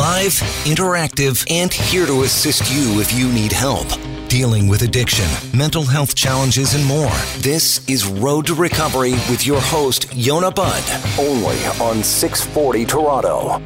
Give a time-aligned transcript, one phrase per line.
[0.00, 0.32] Live,
[0.64, 3.86] interactive, and here to assist you if you need help.
[4.28, 7.12] Dealing with addiction, mental health challenges, and more.
[7.40, 10.82] This is Road to Recovery with your host, Yonah Budd,
[11.18, 13.60] only on 640 Toronto.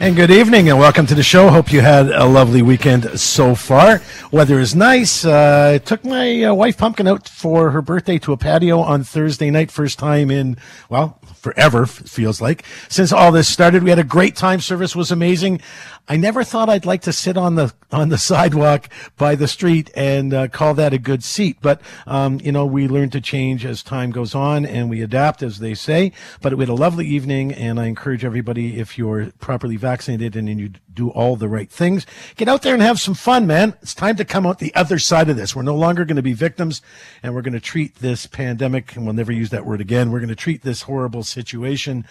[0.00, 1.50] And good evening and welcome to the show.
[1.50, 4.00] Hope you had a lovely weekend so far.
[4.32, 5.26] Weather is nice.
[5.26, 9.04] Uh, I took my uh, wife Pumpkin out for her birthday to a patio on
[9.04, 9.70] Thursday night.
[9.70, 10.56] First time in,
[10.88, 12.64] well, forever, feels like.
[12.88, 14.60] Since all this started, we had a great time.
[14.60, 15.60] Service was amazing.
[16.08, 19.90] I never thought I'd like to sit on the on the sidewalk by the street
[19.96, 21.58] and uh, call that a good seat.
[21.60, 25.42] But um, you know, we learn to change as time goes on, and we adapt,
[25.42, 26.12] as they say.
[26.40, 30.48] But we had a lovely evening, and I encourage everybody, if you're properly vaccinated and
[30.60, 33.74] you do all the right things, get out there and have some fun, man.
[33.82, 35.54] It's time to come out the other side of this.
[35.54, 36.82] We're no longer going to be victims,
[37.22, 40.10] and we're going to treat this pandemic, and we'll never use that word again.
[40.10, 42.06] We're going to treat this horrible situation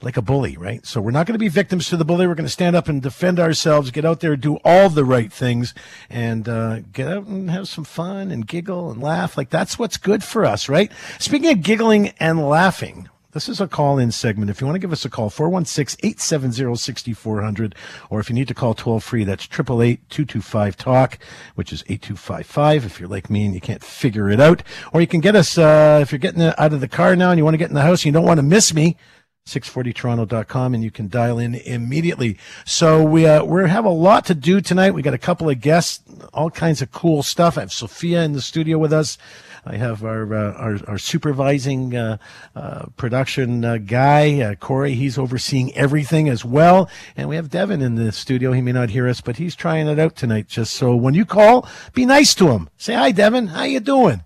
[0.00, 0.86] like a bully, right?
[0.86, 2.26] So we're not going to be victims to the bully.
[2.26, 5.32] We're going to stand up and defend ourselves, get out there, do all the right
[5.32, 5.74] things,
[6.08, 9.36] and uh, get out and have some fun and giggle and laugh.
[9.36, 10.92] Like that's what's good for us, right?
[11.18, 14.50] Speaking of giggling and laughing, this is a call in segment.
[14.50, 17.74] If you want to give us a call, 416 870 6400,
[18.08, 21.18] or if you need to call toll free, that's 888 225 TALK,
[21.54, 24.62] which is 8255 if you're like me and you can't figure it out.
[24.92, 27.38] Or you can get us, uh, if you're getting out of the car now and
[27.38, 28.96] you want to get in the house and you don't want to miss me,
[29.48, 32.38] 640toronto.com and you can dial in immediately.
[32.64, 34.92] So we uh, we have a lot to do tonight.
[34.94, 37.56] We got a couple of guests, all kinds of cool stuff.
[37.56, 39.18] I have Sophia in the studio with us.
[39.64, 42.18] I have our uh, our, our, supervising uh,
[42.56, 44.94] uh production uh, guy uh, Corey.
[44.94, 48.52] He's overseeing everything as well, and we have Devin in the studio.
[48.52, 50.48] He may not hear us, but he's trying it out tonight.
[50.48, 52.70] Just so when you call, be nice to him.
[52.78, 53.48] Say hi, Devin.
[53.48, 54.22] How you doing?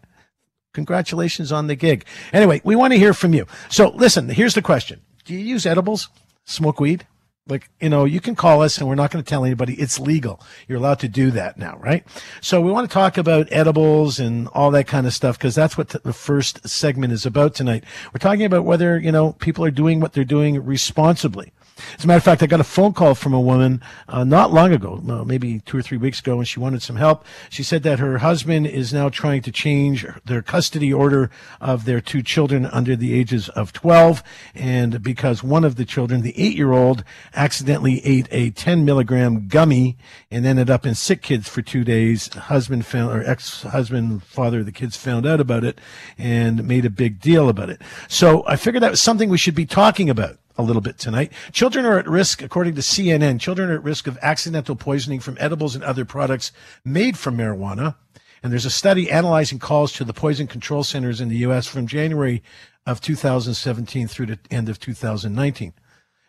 [0.73, 2.05] Congratulations on the gig.
[2.33, 3.47] Anyway, we want to hear from you.
[3.69, 6.09] So listen, here's the question do you use edibles?
[6.45, 7.07] Smoke weed?
[7.49, 9.99] Like, you know, you can call us and we're not going to tell anybody it's
[9.99, 10.41] legal.
[10.69, 12.05] You're allowed to do that now, right?
[12.41, 15.77] So we want to talk about edibles and all that kind of stuff because that's
[15.77, 17.83] what t- the first segment is about tonight.
[18.13, 21.53] We're talking about whether, you know, people are doing what they're doing responsibly.
[21.99, 24.53] As a matter of fact, I got a phone call from a woman uh, not
[24.53, 24.97] long ago,
[25.27, 27.25] maybe two or three weeks ago, and she wanted some help.
[27.51, 31.31] She said that her husband is now trying to change their custody order
[31.61, 34.23] of their two children under the ages of 12.
[34.55, 39.49] And because one of the children, the eight year old, accidentally ate a 10 milligram
[39.49, 39.97] gummy
[40.31, 44.61] and ended up in sick kids for two days, husband found, or ex husband, father
[44.61, 45.81] of the kids found out about it
[46.19, 47.81] and made a big deal about it.
[48.09, 51.33] So I figured that was something we should be talking about a little bit tonight.
[51.53, 55.37] Children are at risk, according to CNN, children are at risk of accidental poisoning from
[55.41, 56.53] edibles and other products
[56.85, 57.97] made from marijuana.
[58.43, 61.67] And there's a study analyzing calls to the poison control centers in the U.S.
[61.67, 62.43] from January
[62.87, 65.73] of 2017 through the end of 2019.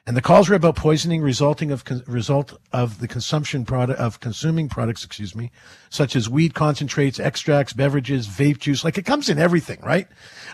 [0.06, 4.68] And the calls were about poisoning resulting of result of the consumption product of consuming
[4.68, 5.50] products, excuse me,
[5.90, 8.84] such as weed concentrates, extracts, beverages, vape juice.
[8.84, 10.08] Like it comes in everything, right?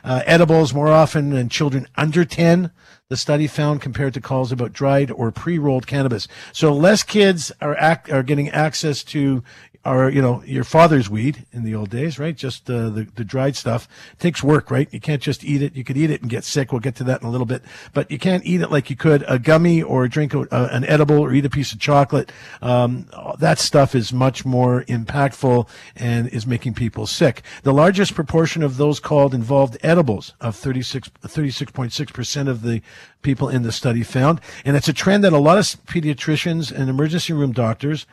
[0.04, 2.72] Uh, edibles more often in children under 10
[3.10, 6.28] the study found compared to calls about dried or pre-rolled cannabis.
[6.54, 9.44] So less kids are act, are getting access to
[9.86, 12.36] or you know your father's weed in the old days, right?
[12.36, 14.92] Just uh, the the dried stuff it takes work, right?
[14.94, 15.76] You can't just eat it.
[15.76, 16.72] You could eat it and get sick.
[16.72, 17.64] We'll get to that in a little bit,
[17.94, 21.20] but you can't eat it like you could a gummy or drink a, an edible
[21.20, 22.32] or eat a piece of chocolate.
[22.62, 23.08] Um,
[23.40, 27.42] that stuff is much more impactful and is making people sick.
[27.64, 32.82] The largest proportion of those called involved edibles of 36 36.6 percent of the
[33.22, 36.90] people in the study found, and it's a trend that a lot of pediatricians and
[36.90, 38.06] emergency room doctors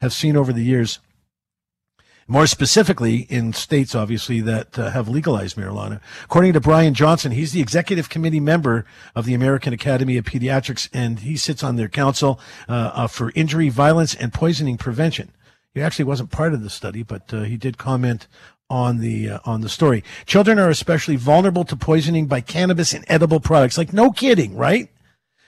[0.00, 0.98] have seen over the years
[2.28, 6.00] more specifically in states, obviously, that uh, have legalized marijuana.
[6.24, 8.84] According to Brian Johnson, he's the executive committee member
[9.14, 13.32] of the American Academy of Pediatrics, and he sits on their council uh, uh, for
[13.34, 15.32] injury, violence, and poisoning prevention.
[15.74, 18.28] He actually wasn't part of the study, but uh, he did comment
[18.68, 20.02] on the uh, on the story.
[20.26, 23.78] Children are especially vulnerable to poisoning by cannabis and edible products.
[23.78, 24.88] Like no kidding, right?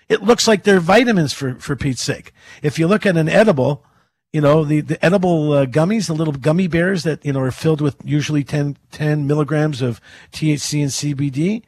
[0.09, 2.32] It looks like they're vitamins for for Pete's sake.
[2.62, 3.85] If you look at an edible,
[4.34, 7.52] you know, the, the edible uh, gummies, the little gummy bears that, you know, are
[7.52, 10.00] filled with usually 10, 10 milligrams of
[10.32, 11.62] THC and CBD.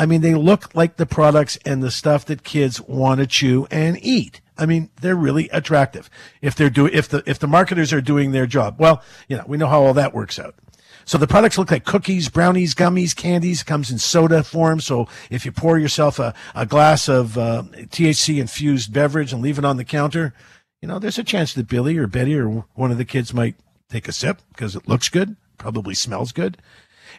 [0.00, 3.68] I mean, they look like the products and the stuff that kids want to chew
[3.70, 4.40] and eat.
[4.56, 6.10] I mean, they're really attractive
[6.42, 8.80] if they're doing, if the, if the marketers are doing their job.
[8.80, 10.56] Well, you know, we know how all that works out.
[11.04, 13.62] So the products look like cookies, brownies, gummies, candies.
[13.62, 14.80] Comes in soda form.
[14.80, 19.58] So if you pour yourself a, a glass of uh, THC infused beverage and leave
[19.58, 20.34] it on the counter,
[20.80, 23.56] you know, there's a chance that Billy or Betty or one of the kids might
[23.88, 26.58] take a sip because it looks good, probably smells good.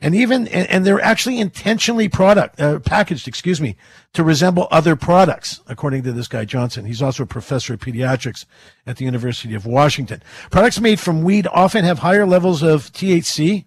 [0.01, 3.75] and even and, and they're actually intentionally product uh, packaged, excuse me,
[4.13, 6.85] to resemble other products, according to this guy Johnson.
[6.85, 8.45] He's also a professor of pediatrics
[8.85, 10.23] at the University of Washington.
[10.51, 13.65] Products made from weed often have higher levels of THC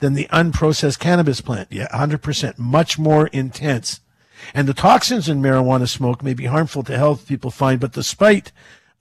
[0.00, 1.68] than the unprocessed cannabis plant.
[1.70, 4.00] Yeah, 100%, much more intense.
[4.52, 8.52] And the toxins in marijuana smoke may be harmful to health, people find, but despite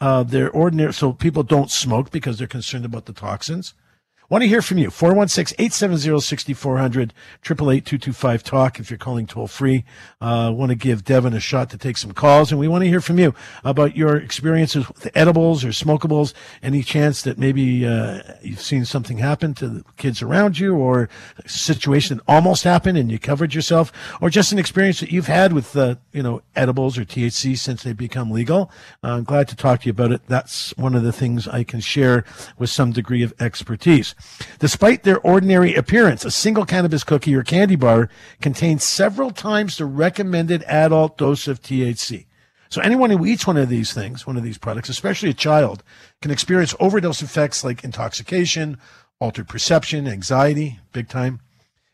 [0.01, 3.73] uh, their ordinary, so people don't smoke because they're concerned about the toxins.
[4.27, 4.89] Want to hear from you.
[4.89, 7.11] 416-870-6400,
[7.43, 9.85] 888 talk if you're calling toll free.
[10.19, 12.87] Uh, want to give Devin a shot to take some calls, and we want to
[12.87, 16.33] hear from you about your experiences with edibles or smokables.
[16.63, 21.07] Any chance that maybe uh, you've seen something happen to the kids around you, or
[21.37, 23.91] a situation that almost happened and you covered yourself,
[24.21, 27.83] or just an experience that you've had with, uh, you know, edibles or THC since
[27.83, 28.71] they've become legal.
[29.03, 30.21] Uh, I'm glad to talk to you about it.
[30.25, 32.25] That's one of the things I can share
[32.57, 34.14] with some degree of expertise.
[34.59, 38.09] Despite their ordinary appearance, a single cannabis cookie or candy bar
[38.41, 42.25] contains several times the recommended adult dose of THC.
[42.69, 45.83] So anyone who eats one of these things, one of these products, especially a child,
[46.21, 48.77] can experience overdose effects like intoxication,
[49.19, 51.39] altered perception, anxiety, big time,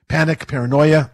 [0.07, 1.11] panic, paranoia,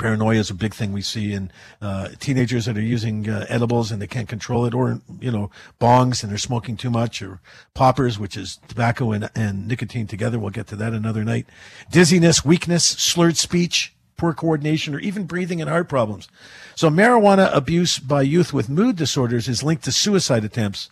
[0.00, 1.52] Paranoia is a big thing we see in
[1.82, 5.50] uh, teenagers that are using uh, edibles and they can't control it, or you know
[5.78, 7.40] bongs and they're smoking too much, or
[7.74, 10.38] poppers, which is tobacco and, and nicotine together.
[10.38, 11.46] We'll get to that another night.
[11.90, 16.28] Dizziness, weakness, slurred speech, poor coordination, or even breathing and heart problems.
[16.74, 20.88] So marijuana abuse by youth with mood disorders is linked to suicide attempts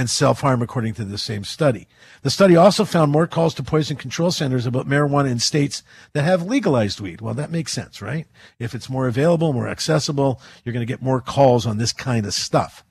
[0.00, 1.86] and self harm, according to the same study.
[2.22, 5.82] The study also found more calls to poison control centers about marijuana in states
[6.14, 7.20] that have legalized weed.
[7.20, 8.26] Well, that makes sense, right?
[8.58, 12.24] If it's more available, more accessible, you're going to get more calls on this kind
[12.24, 12.82] of stuff.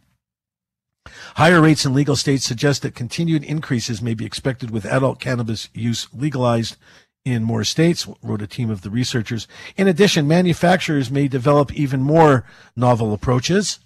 [1.36, 5.68] Higher rates in legal states suggest that continued increases may be expected with adult cannabis
[5.74, 6.78] use legalized
[7.26, 9.48] in more states, wrote a team of the researchers.
[9.76, 12.46] In addition, manufacturers may develop even more
[12.76, 13.80] novel approaches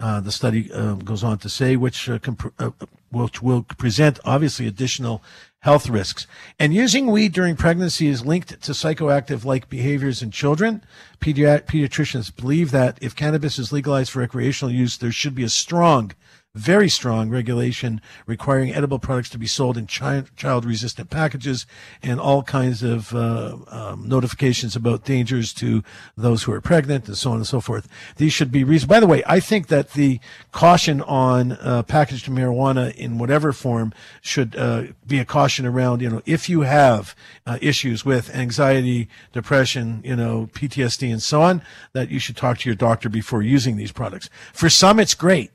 [0.00, 2.70] uh, the study uh, goes on to say, which uh, comp- uh,
[3.10, 5.22] which will present obviously additional
[5.60, 6.26] health risks.
[6.58, 10.82] And using weed during pregnancy is linked to psychoactive-like behaviors in children.
[11.20, 15.50] Pedi- pediatricians believe that if cannabis is legalized for recreational use, there should be a
[15.50, 16.12] strong
[16.54, 21.64] very strong regulation requiring edible products to be sold in child resistant packages
[22.02, 25.84] and all kinds of uh, um, notifications about dangers to
[26.16, 27.86] those who are pregnant and so on and so forth.
[28.16, 28.96] These should be reasonable.
[28.96, 30.18] By the way, I think that the
[30.50, 36.10] caution on uh, packaged marijuana in whatever form should uh, be a caution around, you
[36.10, 37.14] know, if you have
[37.46, 41.62] uh, issues with anxiety, depression, you know, PTSD and so on,
[41.92, 44.28] that you should talk to your doctor before using these products.
[44.52, 45.52] For some, it's great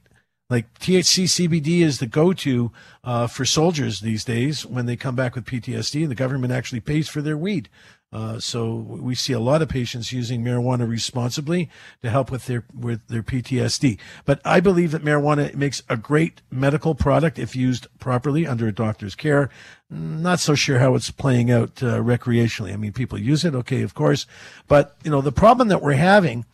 [0.49, 2.71] like THC CBD is the go-to
[3.03, 6.81] uh, for soldiers these days when they come back with PTSD, and the government actually
[6.81, 7.67] pays for their weed.
[8.13, 11.69] Uh, so we see a lot of patients using marijuana responsibly
[12.01, 13.97] to help with their with their PTSD.
[14.23, 18.73] But I believe that marijuana makes a great medical product if used properly under a
[18.73, 19.49] doctor's care.
[19.89, 22.71] Not so sure how it's playing out uh, recreationally.
[22.71, 24.27] I mean, people use it, okay, of course,
[24.67, 26.45] but you know the problem that we're having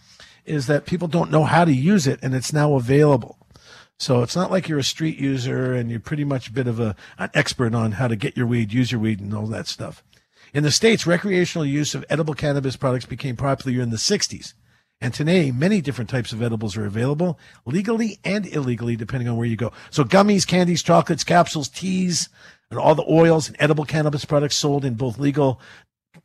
[0.46, 3.38] is that people don't know how to use it, and it's now available.
[4.02, 6.80] So it's not like you're a street user and you're pretty much a bit of
[6.80, 9.68] a, an expert on how to get your weed, use your weed, and all that
[9.68, 10.04] stuff.
[10.56, 14.56] In the States, recreational use of edible cannabis products became popular in the 60s.
[15.02, 19.46] And today, many different types of edibles are available, legally and illegally, depending on where
[19.46, 19.72] you go.
[19.92, 22.28] So gummies, candies, chocolates, capsules, teas,
[22.72, 25.62] and all the oils and edible cannabis products sold in both legal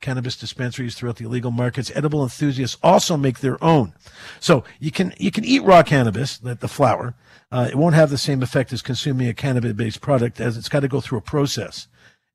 [0.01, 1.91] cannabis dispensaries throughout the illegal markets.
[1.95, 3.93] Edible enthusiasts also make their own.
[4.41, 7.15] So you can you can eat raw cannabis, the, the flower,
[7.53, 10.69] uh, it won't have the same effect as consuming a cannabis based product as it's
[10.69, 11.87] got to go through a process.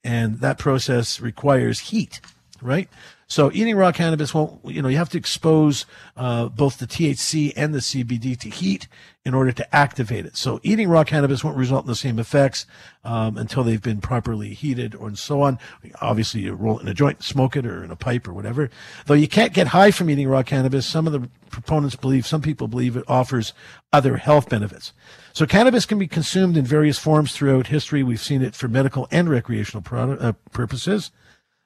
[0.04, 2.22] And that process requires heat,
[2.62, 2.90] right?
[3.32, 5.86] So eating raw cannabis won't, you know, you have to expose
[6.18, 8.90] uh, both the THC and the CBD to heat
[9.24, 10.36] in order to activate it.
[10.36, 12.66] So eating raw cannabis won't result in the same effects
[13.06, 15.60] um, until they've been properly heated or and so on.
[16.02, 18.70] Obviously, you roll it in a joint, smoke it, or in a pipe or whatever.
[19.06, 22.42] Though you can't get high from eating raw cannabis, some of the proponents believe, some
[22.42, 23.54] people believe it offers
[23.94, 24.92] other health benefits.
[25.32, 28.04] So cannabis can be consumed in various forms throughout history.
[28.04, 31.12] We've seen it for medical and recreational product, uh, purposes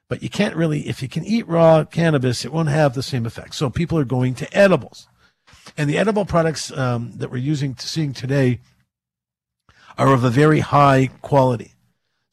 [0.08, 3.26] but you can't really, if you can eat raw cannabis, it won't have the same
[3.26, 3.54] effect.
[3.54, 5.08] So people are going to edibles.
[5.76, 8.60] And the edible products um, that we're using, to seeing today
[9.98, 11.75] are of a very high quality.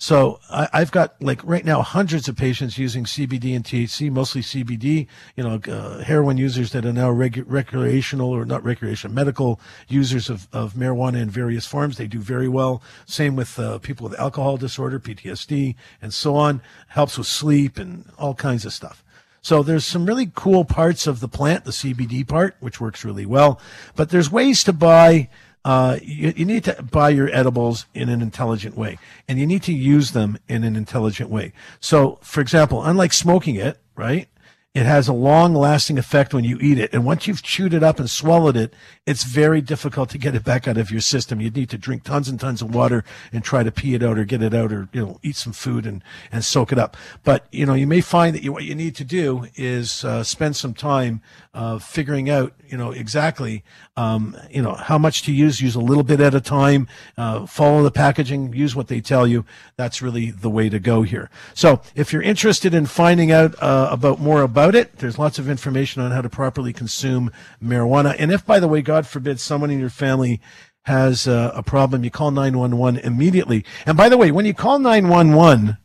[0.03, 4.41] So I, have got like right now hundreds of patients using CBD and THC, mostly
[4.41, 5.07] CBD.
[5.37, 10.29] You know, uh, heroin users that are now regu- recreational or not recreational, medical users
[10.29, 11.95] of, of marijuana in various forms.
[11.95, 12.83] They do very well.
[13.05, 16.61] Same with uh, people with alcohol disorder, PTSD, and so on.
[16.89, 19.05] Helps with sleep and all kinds of stuff.
[19.41, 23.25] So there's some really cool parts of the plant, the CBD part, which works really
[23.25, 23.57] well.
[23.95, 25.29] But there's ways to buy.
[25.65, 29.63] Uh, you, you need to buy your edibles in an intelligent way, and you need
[29.63, 31.53] to use them in an intelligent way.
[31.79, 34.27] So, for example, unlike smoking it, right?
[34.73, 36.91] It has a long lasting effect when you eat it.
[36.93, 38.73] And once you've chewed it up and swallowed it,
[39.05, 41.39] it's very difficult to get it back out of your system.
[41.39, 44.17] You need to drink tons and tons of water and try to pee it out
[44.17, 46.97] or get it out or, you know, eat some food and, and soak it up.
[47.23, 50.23] But, you know, you may find that you, what you need to do is uh,
[50.23, 51.21] spend some time
[51.53, 53.63] uh, figuring out, you know, exactly,
[53.95, 55.61] um, you know, how much to use.
[55.61, 56.87] Use a little bit at a time.
[57.17, 58.53] Uh, follow the packaging.
[58.53, 59.45] Use what they tell you.
[59.77, 61.29] That's really the way to go here.
[61.53, 65.47] So, if you're interested in finding out uh, about more about it, there's lots of
[65.47, 67.31] information on how to properly consume
[67.63, 68.15] marijuana.
[68.17, 70.41] And if, by the way, God forbid, someone in your family
[70.85, 73.63] has uh, a problem, you call 911 immediately.
[73.85, 75.77] And by the way, when you call 911,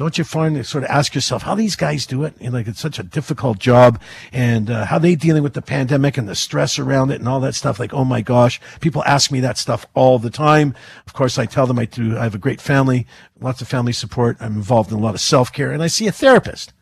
[0.00, 2.40] don't you find sort of ask yourself how these guys do it?
[2.40, 4.00] Know, like it's such a difficult job,
[4.32, 7.38] and uh, how they dealing with the pandemic and the stress around it and all
[7.40, 7.78] that stuff.
[7.78, 10.74] Like, oh my gosh, people ask me that stuff all the time.
[11.06, 12.16] Of course, I tell them I do.
[12.16, 13.06] I have a great family,
[13.42, 14.38] lots of family support.
[14.40, 16.72] I'm involved in a lot of self care, and I see a therapist.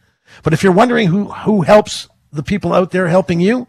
[0.45, 3.67] But if you're wondering who who helps the people out there helping you,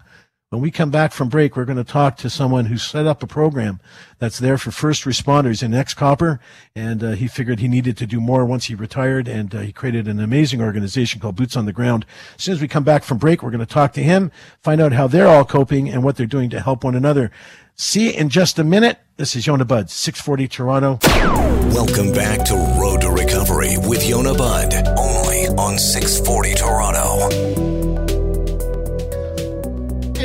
[0.49, 3.21] when we come back from break, we're going to talk to someone who set up
[3.21, 3.79] a program
[4.17, 6.39] that's there for first responders in ex copper.
[6.75, 9.27] And uh, he figured he needed to do more once he retired.
[9.27, 12.03] And uh, he created an amazing organization called Boots on the Ground.
[12.35, 14.31] As soon as we come back from break, we're going to talk to him,
[14.63, 17.31] find out how they're all coping and what they're doing to help one another.
[17.75, 18.97] See you in just a minute.
[19.17, 20.99] This is Yonah Budd, 640 Toronto.
[21.75, 27.78] Welcome back to Road to Recovery with Yonah Budd, only on 640 Toronto.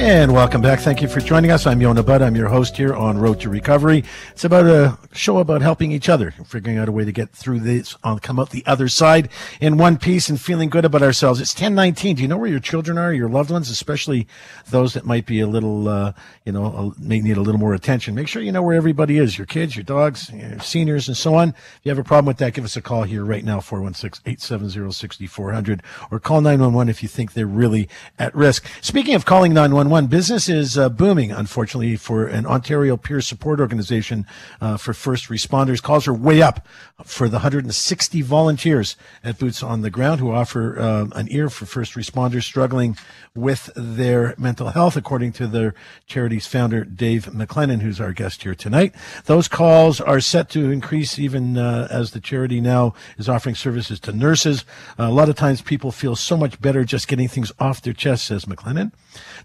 [0.05, 0.81] And welcome back.
[0.81, 1.67] Thank you for joining us.
[1.67, 2.21] I'm Yonah Budd.
[2.21, 4.05] I'm your host here on Road to Recovery.
[4.33, 7.61] It's about a show about helping each other, figuring out a way to get through
[7.61, 9.31] this, on come out the other side
[9.63, 11.41] in one piece and feeling good about ourselves.
[11.41, 12.17] It's 1019.
[12.17, 14.29] Do you know where your children are, your loved ones, especially
[14.69, 16.13] those that might be a little, uh,
[16.45, 18.15] you know, may need a little more attention?
[18.15, 21.35] Make sure you know where everybody is, your kids, your dogs, your seniors, and so
[21.35, 21.49] on.
[21.49, 25.81] If you have a problem with that, give us a call here right now, 416-870-6400,
[26.11, 28.67] or call 911 if you think they're really at risk.
[28.83, 30.09] Speaking of calling 911, one.
[30.09, 34.27] Business is uh, booming, unfortunately, for an Ontario peer support organization
[34.61, 35.81] uh, for first responders.
[35.81, 36.67] Calls are way up
[37.05, 41.65] for the 160 volunteers at Boots on the Ground who offer uh, an ear for
[41.65, 42.97] first responders struggling
[43.37, 45.77] with their mental health, according to their
[46.09, 48.97] charity's founder, Dave McLennan, who's our guest here tonight.
[49.27, 54.01] Those calls are set to increase even uh, as the charity now is offering services
[54.01, 54.65] to nurses.
[54.99, 58.25] a lot of times people feel so much better just getting things off their chest,
[58.25, 58.91] says McLennan.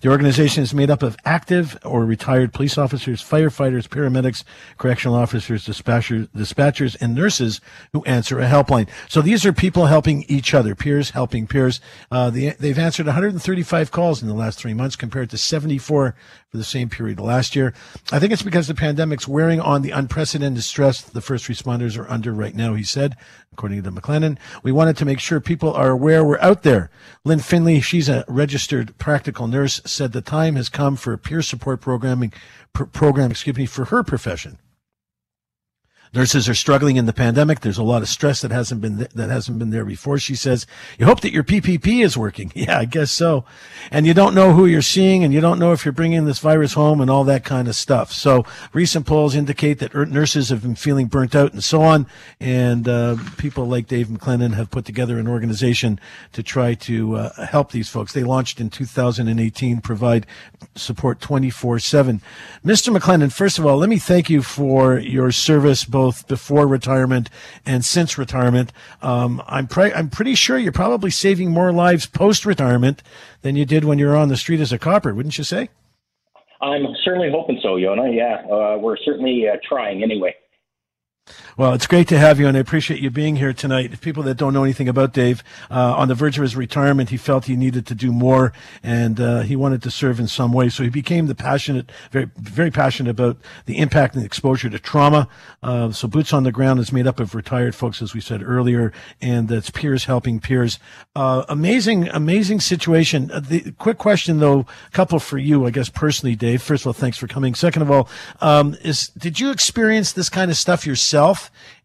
[0.01, 4.45] The organization is made up of active or retired police officers, firefighters, paramedics,
[4.77, 7.59] correctional officers, dispatchers, dispatchers, and nurses
[7.91, 8.87] who answer a helpline.
[9.09, 11.81] So these are people helping each other, peers helping peers.
[12.09, 16.15] Uh, the, they've answered 135 calls in the last three months compared to 74
[16.49, 17.73] for the same period last year.
[18.11, 22.09] I think it's because the pandemic's wearing on the unprecedented stress the first responders are
[22.09, 23.15] under right now, he said,
[23.51, 24.37] according to McLennan.
[24.63, 26.89] We wanted to make sure people are aware we're out there.
[27.23, 31.41] Lynn Finley, she's a registered practical nurse, said the time has come for a peer
[31.41, 32.33] support programming
[32.73, 34.57] pr- program, excuse me, for her profession.
[36.11, 37.59] Nurses are struggling in the pandemic.
[37.59, 40.17] There's a lot of stress that hasn't been th- that hasn't been there before.
[40.17, 40.65] She says,
[40.97, 43.45] "You hope that your PPP is working." Yeah, I guess so.
[43.89, 46.39] And you don't know who you're seeing, and you don't know if you're bringing this
[46.39, 48.11] virus home, and all that kind of stuff.
[48.11, 52.05] So recent polls indicate that er- nurses have been feeling burnt out, and so on.
[52.39, 56.01] And uh, people like Dave McLennan have put together an organization
[56.33, 58.11] to try to uh, help these folks.
[58.11, 60.25] They launched in 2018, provide
[60.75, 62.19] support 24/7.
[62.65, 62.97] Mr.
[62.97, 65.85] McLennan, first of all, let me thank you for your service.
[65.85, 67.29] Both both before retirement
[67.65, 68.71] and since retirement.
[69.01, 73.03] Um, I'm, pre- I'm pretty sure you're probably saving more lives post retirement
[73.41, 75.67] than you did when you were on the street as a copper, wouldn't you say?
[76.61, 78.11] I'm certainly hoping so, Yonah.
[78.13, 80.35] Yeah, uh, we're certainly uh, trying anyway.
[81.57, 83.99] Well, it's great to have you, and I appreciate you being here tonight.
[83.99, 87.17] People that don't know anything about Dave, uh, on the verge of his retirement, he
[87.17, 90.69] felt he needed to do more, and uh, he wanted to serve in some way.
[90.69, 95.27] So he became the passionate, very, very passionate about the impact and exposure to trauma.
[95.61, 98.41] Uh, so Boots on the Ground is made up of retired folks, as we said
[98.41, 100.79] earlier, and that's peers helping peers.
[101.15, 103.29] Uh, amazing, amazing situation.
[103.31, 106.61] Uh, the quick question, though, a couple for you, I guess personally, Dave.
[106.61, 107.53] First of all, thanks for coming.
[107.53, 108.07] Second of all,
[108.39, 111.18] um, is did you experience this kind of stuff yourself?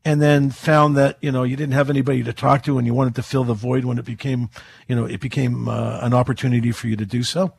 [0.07, 2.93] And then found that you know you didn't have anybody to talk to and you
[2.93, 4.50] wanted to fill the void when it became
[4.87, 7.55] you know it became uh, an opportunity for you to do so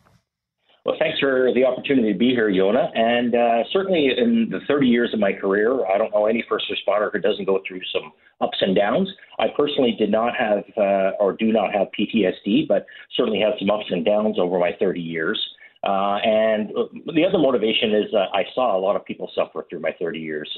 [0.86, 2.92] well thanks for the opportunity to be here, Yonah.
[2.94, 6.66] And uh, certainly in the 30 years of my career, I don't know any first
[6.70, 9.10] responder who doesn't go through some ups and downs.
[9.40, 13.72] I personally did not have uh, or do not have PTSD, but certainly had some
[13.72, 15.40] ups and downs over my 30 years.
[15.86, 16.72] Uh, and
[17.14, 20.20] the other motivation is uh, I saw a lot of people suffer through my 30
[20.20, 20.50] years.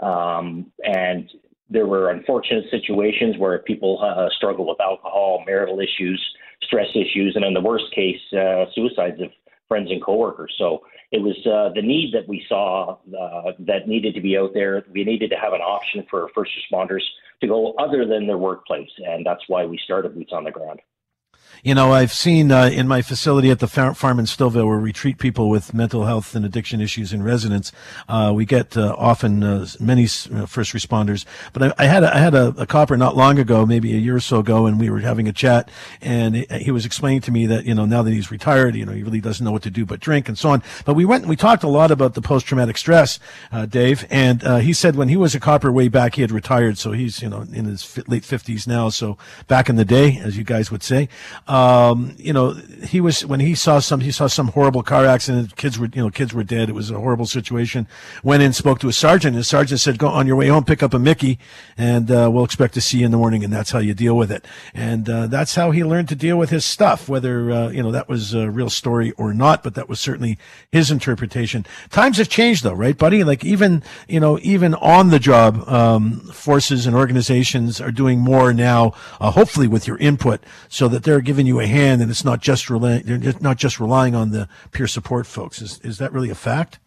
[0.00, 1.30] Um, and
[1.70, 6.20] there were unfortunate situations where people uh, struggle with alcohol, marital issues,
[6.62, 9.30] stress issues, and in the worst case, uh, suicides of
[9.68, 10.54] friends and coworkers.
[10.58, 14.50] So it was uh, the need that we saw uh, that needed to be out
[14.54, 14.84] there.
[14.92, 17.02] We needed to have an option for first responders
[17.40, 20.80] to go other than their workplace, and that's why we started Boots on the Ground.
[21.64, 24.92] You know, I've seen uh, in my facility at the farm in Stillville where we
[24.92, 27.72] treat people with mental health and addiction issues in residence.
[28.06, 31.24] Uh, we get uh, often uh, many uh, first responders.
[31.54, 33.98] But I, I had a, I had a, a, copper not long ago, maybe a
[33.98, 35.70] year or so ago, and we were having a chat,
[36.02, 38.92] and he was explaining to me that you know now that he's retired, you know
[38.92, 40.62] he really doesn't know what to do but drink and so on.
[40.84, 43.18] But we went and we talked a lot about the post traumatic stress,
[43.50, 46.76] uh, Dave, and he said when he was a copper way back, he had retired,
[46.76, 48.90] so he's you know in his late fifties now.
[48.90, 49.16] So
[49.48, 51.08] back in the day, as you guys would say.
[51.54, 52.50] Um, you know,
[52.84, 55.54] he was when he saw some he saw some horrible car accident.
[55.54, 56.68] Kids were you know kids were dead.
[56.68, 57.86] It was a horrible situation.
[58.24, 59.34] Went in, spoke to a sergeant.
[59.34, 61.38] And the sergeant said, "Go on your way home, pick up a Mickey,
[61.78, 64.16] and uh, we'll expect to see you in the morning." And that's how you deal
[64.16, 64.44] with it.
[64.74, 67.08] And uh, that's how he learned to deal with his stuff.
[67.08, 70.36] Whether uh, you know that was a real story or not, but that was certainly
[70.72, 71.64] his interpretation.
[71.90, 73.22] Times have changed, though, right, buddy?
[73.22, 78.52] Like even you know even on the job, um, forces and organizations are doing more
[78.52, 78.92] now.
[79.20, 82.40] Uh, hopefully, with your input, so that they're giving you a hand, and it's not
[82.40, 85.60] just relying they're not just relying on the peer support folks.
[85.60, 86.78] Is is that really a fact?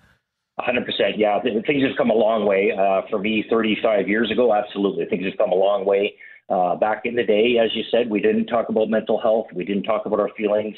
[0.60, 0.88] 100%.
[1.18, 2.72] Yeah, things have come a long way.
[2.72, 6.16] Uh, for me, 35 years ago, absolutely, things have come a long way.
[6.50, 9.48] Uh, back in the day, as you said, we didn't talk about mental health.
[9.54, 10.76] We didn't talk about our feelings.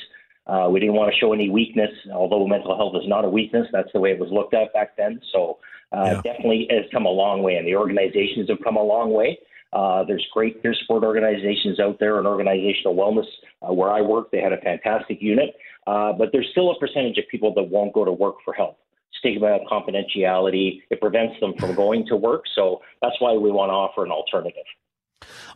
[0.47, 3.67] Uh, we didn't want to show any weakness, although mental health is not a weakness.
[3.71, 5.21] That's the way it was looked at back then.
[5.31, 5.59] So
[5.91, 6.21] uh, yeah.
[6.23, 9.37] definitely has come a long way, and the organizations have come a long way.
[9.71, 13.27] Uh, there's great peer support organizations out there and organizational wellness.
[13.61, 17.17] Uh, where I work, they had a fantastic unit, uh, but there's still a percentage
[17.17, 18.79] of people that won't go to work for help.
[19.19, 22.43] Stigma, confidentiality, it prevents them from going to work.
[22.55, 24.63] So that's why we want to offer an alternative.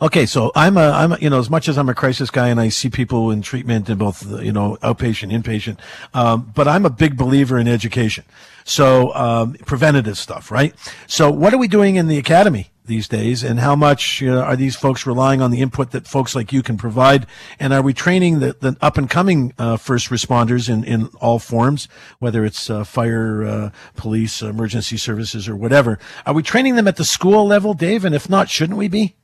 [0.02, 2.50] Okay, so I'm a, I'm a, you know, as much as I'm a crisis guy
[2.50, 5.80] and I see people in treatment in both, you know, outpatient, inpatient,
[6.14, 8.26] um, but I'm a big believer in education.
[8.66, 10.74] So, um, preventative stuff, right?
[11.08, 12.73] So what are we doing in the academy?
[12.86, 16.36] These days, and how much uh, are these folks relying on the input that folks
[16.36, 17.26] like you can provide?
[17.60, 21.40] And are we training the, the up and coming uh, first responders in, in all
[21.40, 21.88] forms,
[22.20, 26.00] whether it's uh, fire, uh, police, emergency services, or whatever?
[26.26, 28.06] Are we training them at the school level, Dave?
[28.06, 29.16] And if not, shouldn't we be?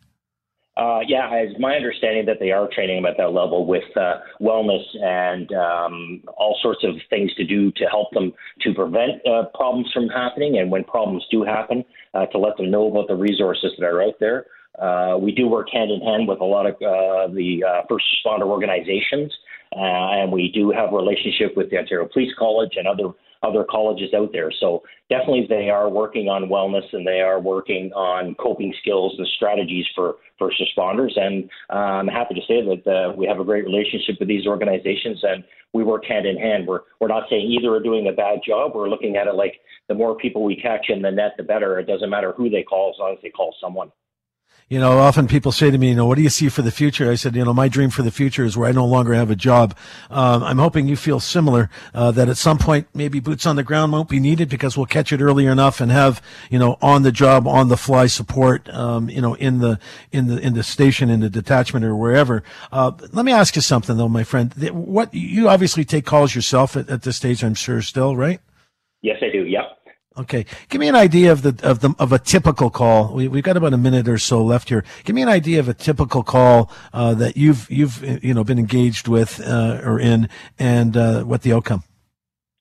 [0.79, 4.15] Uh, yeah, it's my understanding that they are training them at that level with uh,
[4.39, 9.43] wellness and um, all sorts of things to do to help them to prevent uh,
[9.53, 10.57] problems from happening.
[10.57, 14.01] And when problems do happen, uh, to let them know about the resources that are
[14.01, 14.45] out there.
[14.81, 18.47] Uh, we do work hand in hand with a lot of uh, the first responder
[18.47, 19.33] organizations,
[19.71, 24.13] and we do have a relationship with the Ontario Police College and other other colleges
[24.13, 24.51] out there.
[24.59, 29.25] So definitely they are working on wellness and they are working on coping skills and
[29.35, 31.17] strategies for first responders.
[31.17, 34.45] And uh, I'm happy to say that uh, we have a great relationship with these
[34.45, 36.67] organizations and we work hand in hand.
[36.67, 38.73] We're, we're not saying either are doing a bad job.
[38.75, 41.79] We're looking at it like the more people we catch in the net, the better.
[41.79, 43.91] It doesn't matter who they call as long as they call someone
[44.69, 46.71] you know, often people say to me, you know, what do you see for the
[46.71, 47.09] future?
[47.09, 49.31] I said, you know, my dream for the future is where I no longer have
[49.31, 49.75] a job.
[50.11, 53.63] Um, I'm hoping you feel similar, uh, that at some point maybe boots on the
[53.63, 57.01] ground won't be needed because we'll catch it early enough and have, you know, on
[57.01, 59.79] the job, on the fly support, um, you know, in the,
[60.11, 62.43] in the, in the station, in the detachment or wherever.
[62.71, 64.53] Uh, let me ask you something though, my friend.
[64.71, 68.39] What, you obviously take calls yourself at, at this stage, I'm sure still, right?
[69.01, 69.45] Yes, I do.
[69.45, 69.78] Yep.
[70.19, 73.13] Okay, give me an idea of the of the of a typical call.
[73.13, 74.83] We, have got about a minute or so left here.
[75.05, 78.59] Give me an idea of a typical call uh, that you've you've you know been
[78.59, 80.27] engaged with uh, or in,
[80.57, 81.83] and uh, what the outcome.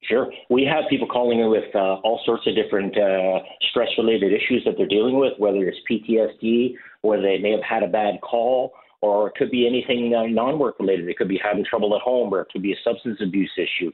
[0.04, 3.40] Sure, we have people calling in with uh, all sorts of different uh,
[3.70, 7.82] stress related issues that they're dealing with, whether it's PTSD or they may have had
[7.82, 8.72] a bad call.
[9.00, 11.08] Or it could be anything uh, non-work related.
[11.08, 13.92] It could be having trouble at home, or it could be a substance abuse issue,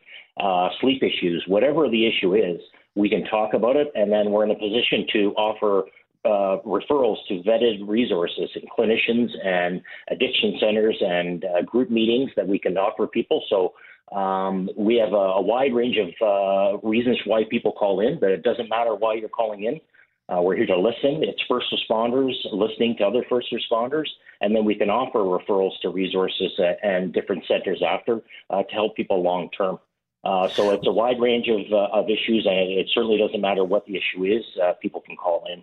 [0.80, 2.60] sleep issues, whatever the issue is
[2.94, 5.84] we can talk about it, and then we're in a position to offer
[6.24, 12.46] uh, referrals to vetted resources and clinicians and addiction centers and uh, group meetings that
[12.46, 13.42] we can offer people.
[13.50, 13.74] So
[14.16, 18.30] um, we have a, a, wide range of uh, reasons why people call in, but
[18.30, 19.80] it doesn't matter why you're calling in.
[20.28, 21.22] Uh, we're here to listen.
[21.22, 24.06] It's first responders listening to other first responders,
[24.40, 28.72] and then we can offer referrals to resources uh, and different centers after uh, to
[28.72, 29.78] help people long term.
[30.24, 33.62] Uh, so it's a wide range of, uh, of issues, and it certainly doesn't matter
[33.62, 34.44] what the issue is.
[34.62, 35.62] Uh, people can call in.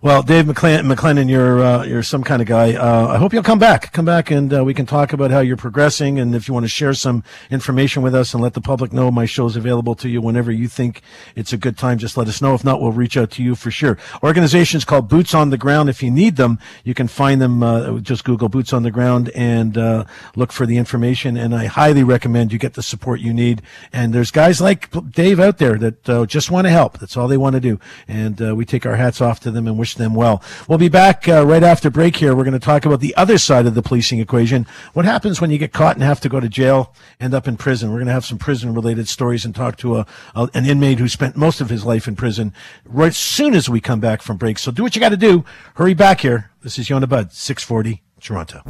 [0.00, 2.74] Well, Dave McLennan, you're uh, you're some kind of guy.
[2.74, 3.92] Uh, I hope you'll come back.
[3.92, 6.20] Come back, and uh, we can talk about how you're progressing.
[6.20, 9.10] And if you want to share some information with us and let the public know,
[9.10, 11.02] my show's available to you whenever you think
[11.34, 11.98] it's a good time.
[11.98, 12.54] Just let us know.
[12.54, 13.98] If not, we'll reach out to you for sure.
[14.22, 15.88] Organizations called Boots on the Ground.
[15.88, 17.64] If you need them, you can find them.
[17.64, 20.04] Uh, just Google Boots on the Ground and uh,
[20.36, 21.36] look for the information.
[21.36, 23.62] And I highly recommend you get the support you need.
[23.92, 26.98] And there's guys like Dave out there that uh, just want to help.
[26.98, 27.80] That's all they want to do.
[28.06, 30.42] And we take our hats off to them and wish them well.
[30.68, 32.36] We'll be back uh, right after break here.
[32.36, 34.66] We're going to talk about the other side of the policing equation.
[34.92, 37.56] What happens when you get caught and have to go to jail, end up in
[37.56, 37.90] prison?
[37.90, 41.00] We're going to have some prison related stories and talk to a, a, an inmate
[41.00, 42.52] who spent most of his life in prison
[42.84, 44.58] right as soon as we come back from break.
[44.58, 45.44] So do what you got to do.
[45.74, 46.50] Hurry back here.
[46.62, 48.62] This is Yonah Budd, 640 Toronto.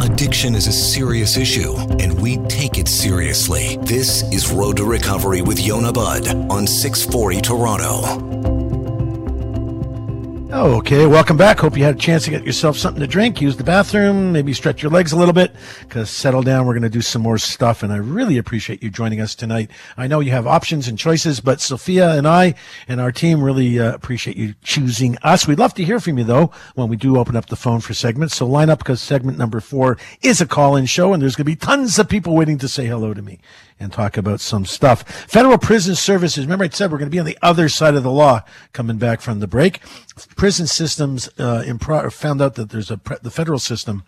[0.00, 3.76] Addiction is a serious issue, and we take it seriously.
[3.82, 8.37] This is Road to Recovery with Yonah Budd on 640 Toronto.
[10.50, 11.06] Okay.
[11.06, 11.60] Welcome back.
[11.60, 14.54] Hope you had a chance to get yourself something to drink, use the bathroom, maybe
[14.54, 16.64] stretch your legs a little bit, because settle down.
[16.64, 19.70] We're going to do some more stuff, and I really appreciate you joining us tonight.
[19.98, 22.54] I know you have options and choices, but Sophia and I
[22.88, 25.46] and our team really uh, appreciate you choosing us.
[25.46, 27.92] We'd love to hear from you, though, when we do open up the phone for
[27.92, 28.34] segments.
[28.34, 31.52] So line up, because segment number four is a call-in show, and there's going to
[31.52, 33.38] be tons of people waiting to say hello to me
[33.80, 35.02] and talk about some stuff.
[35.28, 36.44] Federal Prison Services.
[36.44, 38.98] Remember, I said we're going to be on the other side of the law coming
[38.98, 39.80] back from the break.
[40.36, 41.62] Prison systems uh,
[42.10, 44.04] found out that there's a pre- the federal system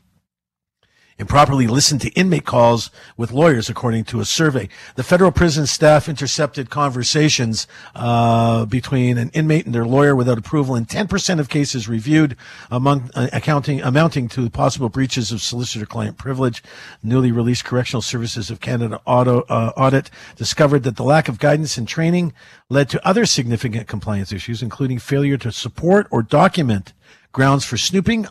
[1.20, 4.68] improperly listened to inmate calls with lawyers, according to a survey.
[4.96, 10.74] The federal prison staff intercepted conversations uh, between an inmate and their lawyer without approval
[10.74, 12.37] in 10% of cases reviewed,
[12.70, 16.62] among uh, accounting amounting to possible breaches of solicitor-client privilege.
[17.02, 21.76] Newly released Correctional Services of Canada auto, uh, audit discovered that the lack of guidance
[21.76, 22.33] and training
[22.70, 26.94] led to other significant compliance issues, including failure to support or document
[27.33, 28.26] grounds for snooping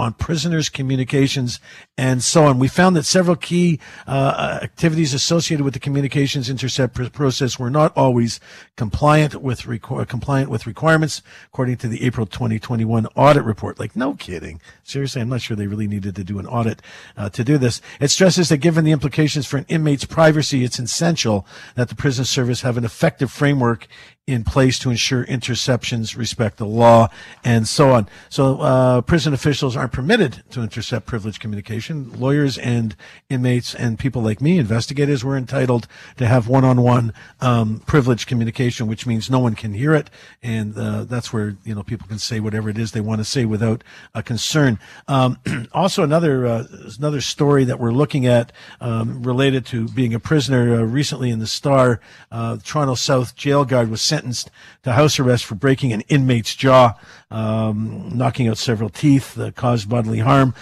[0.00, 1.60] on prisoners' communications
[1.98, 2.58] and so on.
[2.58, 7.70] We found that several key uh, activities associated with the communications intercept pr- process were
[7.70, 8.40] not always
[8.76, 13.78] compliant with requ- compliant with requirements, according to the April 2021 audit report.
[13.78, 14.60] Like, no kidding.
[14.82, 16.80] Seriously, I'm not sure they really needed to do an audit
[17.16, 17.82] uh, to do this.
[18.00, 22.24] It stresses that given the implications for an inmate's privacy, it's essential that the prison
[22.24, 23.86] service have an effective framework
[24.30, 27.08] in place to ensure interceptions respect the law
[27.42, 28.08] and so on.
[28.28, 32.12] So uh, prison officials aren't permitted to intercept privileged communication.
[32.18, 32.94] Lawyers and
[33.28, 35.88] inmates and people like me, investigators, were entitled
[36.18, 40.10] to have one-on-one um, privileged communication, which means no one can hear it,
[40.42, 43.24] and uh, that's where you know people can say whatever it is they want to
[43.24, 43.82] say without
[44.14, 44.78] a concern.
[45.08, 45.38] Um,
[45.72, 46.64] also, another uh,
[46.98, 51.40] another story that we're looking at um, related to being a prisoner uh, recently in
[51.40, 54.50] the Star, uh, Toronto South jail guard was sentenced
[54.82, 56.94] to house arrest for breaking an inmate's jaw,
[57.30, 60.54] um, knocking out several teeth, uh, caused bodily harm.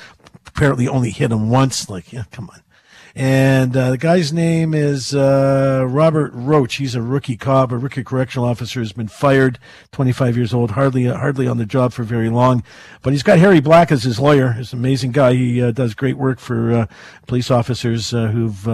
[0.46, 1.90] Apparently, only hit him once.
[1.90, 2.62] Like, yeah, come on.
[3.14, 6.76] And uh, the guy's name is uh, Robert Roach.
[6.76, 9.58] He's a rookie cop, a rookie correctional officer, has been fired,
[9.90, 12.62] 25 years old, hardly hardly on the job for very long.
[13.02, 14.52] But he's got Harry Black as his lawyer.
[14.52, 15.34] He's an amazing guy.
[15.34, 16.86] He uh, does great work for uh,
[17.26, 18.68] police officers uh, who've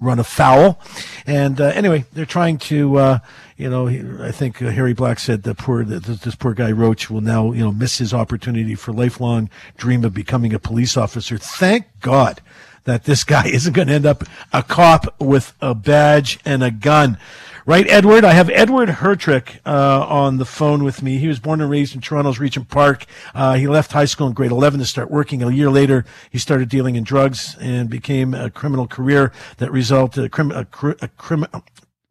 [0.00, 0.80] run afoul.
[1.26, 3.18] And uh, anyway, they're trying to, uh,
[3.56, 3.88] you know,
[4.22, 7.62] I think uh, Harry Black said the poor this poor guy Roach will now, you
[7.62, 11.36] know, miss his opportunity for lifelong dream of becoming a police officer.
[11.38, 12.40] Thank God
[12.84, 16.70] that this guy isn't going to end up a cop with a badge and a
[16.70, 17.18] gun.
[17.66, 18.24] Right, Edward?
[18.24, 21.18] I have Edward Hertrich uh, on the phone with me.
[21.18, 23.04] He was born and raised in Toronto's Regent Park.
[23.34, 25.42] Uh, he left high school in grade 11 to start working.
[25.42, 30.24] A year later, he started dealing in drugs and became a criminal career that resulted
[30.24, 30.66] a, crim, a,
[31.02, 31.44] a, crim,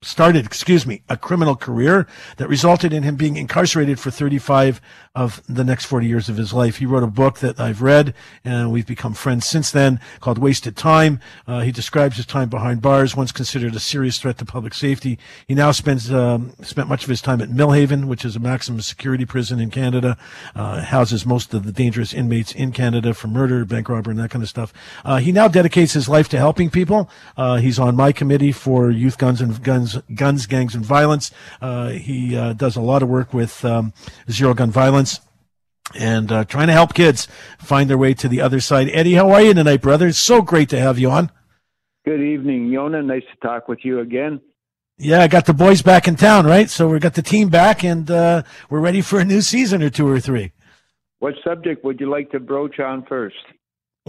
[0.03, 2.05] started, excuse me, a criminal career
[2.37, 4.79] that resulted in him being incarcerated for 35
[5.19, 6.77] of the next 40 years of his life.
[6.77, 8.13] He wrote a book that I've read
[8.45, 11.19] and we've become friends since then called Wasted Time.
[11.45, 15.19] Uh, he describes his time behind bars, once considered a serious threat to public safety.
[15.45, 18.79] He now spends, um, spent much of his time at Millhaven, which is a maximum
[18.79, 20.17] security prison in Canada,
[20.55, 24.31] uh, houses most of the dangerous inmates in Canada for murder, bank robbery, and that
[24.31, 24.71] kind of stuff.
[25.03, 27.09] Uh, he now dedicates his life to helping people.
[27.35, 31.29] Uh, he's on my committee for youth guns and guns, guns, gangs, and violence.
[31.61, 33.91] Uh, he uh, does a lot of work with um,
[34.31, 35.08] zero gun violence
[35.95, 37.27] and uh, trying to help kids
[37.59, 38.89] find their way to the other side.
[38.91, 40.07] Eddie, how are you tonight, brother?
[40.07, 41.31] It's so great to have you on.
[42.05, 43.03] Good evening, Yonah.
[43.03, 44.41] Nice to talk with you again.
[44.97, 46.69] Yeah, I got the boys back in town, right?
[46.69, 49.89] So we got the team back, and uh, we're ready for a new season or
[49.89, 50.51] two or three.
[51.19, 53.35] What subject would you like to broach on first?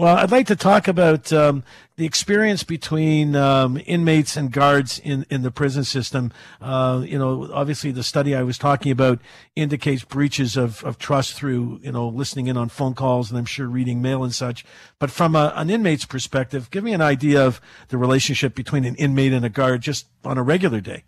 [0.00, 1.62] Well, I'd like to talk about um,
[1.96, 6.32] the experience between um, inmates and guards in, in the prison system.
[6.58, 9.18] Uh, you know, obviously, the study I was talking about
[9.56, 13.44] indicates breaches of, of trust through, you know, listening in on phone calls and I'm
[13.44, 14.64] sure reading mail and such.
[14.98, 18.94] But from a, an inmate's perspective, give me an idea of the relationship between an
[18.94, 21.04] inmate and a guard just on a regular day.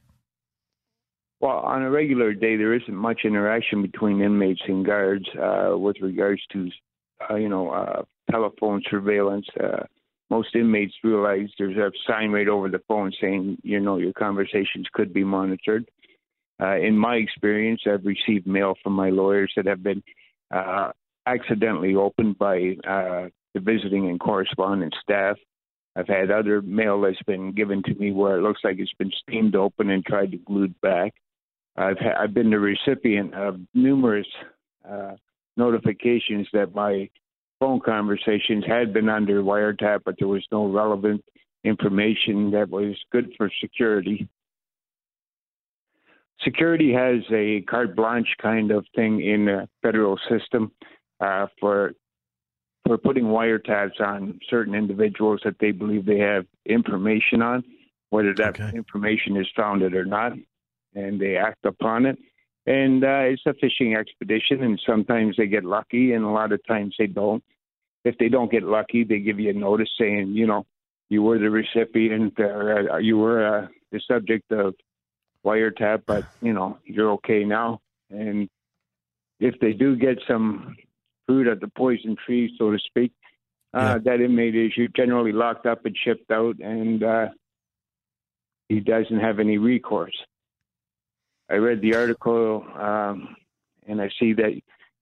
[1.41, 5.97] Well, on a regular day, there isn't much interaction between inmates and guards uh, with
[6.03, 6.69] regards to,
[7.31, 9.47] uh, you know, uh, telephone surveillance.
[9.63, 9.85] Uh,
[10.31, 14.87] most inmates realize there's a sign right over the phone saying, you know, your conversations
[14.93, 15.85] could be monitored.
[16.61, 20.03] Uh, in my experience, I've received mail from my lawyers that have been
[20.51, 20.93] uh,
[21.27, 25.37] accidentally opened by uh, the visiting and correspondence staff.
[25.97, 29.13] I've had other mail that's been given to me where it looks like it's been
[29.23, 31.13] steamed open and tried to glued back.
[31.77, 34.27] I've ha- I've been the recipient of numerous
[34.89, 35.17] uh,
[35.57, 37.11] notifications that my
[37.63, 41.25] phone conversations had been under wiretap, but there was no relevant
[41.63, 44.29] information that was good for security.
[46.43, 50.73] Security has a carte blanche kind of thing in the federal system
[51.21, 51.93] uh, for
[52.85, 57.63] for putting wiretaps on certain individuals that they believe they have information on,
[58.11, 58.77] whether that okay.
[58.77, 60.33] information is founded or not,
[60.97, 62.19] and they act upon it.
[62.65, 66.65] And uh, it's a fishing expedition, and sometimes they get lucky, and a lot of
[66.67, 67.43] times they don't
[68.05, 70.67] if they don't get lucky, they give you a notice saying, you know,
[71.09, 74.75] you were the recipient or uh, you were uh, the subject of
[75.45, 77.81] wiretap, but you know you're okay now.
[78.11, 78.49] And
[79.39, 80.75] if they do get some
[81.27, 83.13] fruit of the poison tree, so to speak,
[83.75, 87.29] uh, that inmate is you generally locked up and shipped out, and uh,
[88.69, 90.17] he doesn't have any recourse.
[91.53, 93.37] I read the article, um,
[93.87, 94.53] and I see that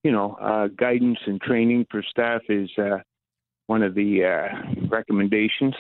[0.02, 2.98] you know, uh, guidance and training for staff is uh,
[3.66, 5.74] one of the uh, recommendations.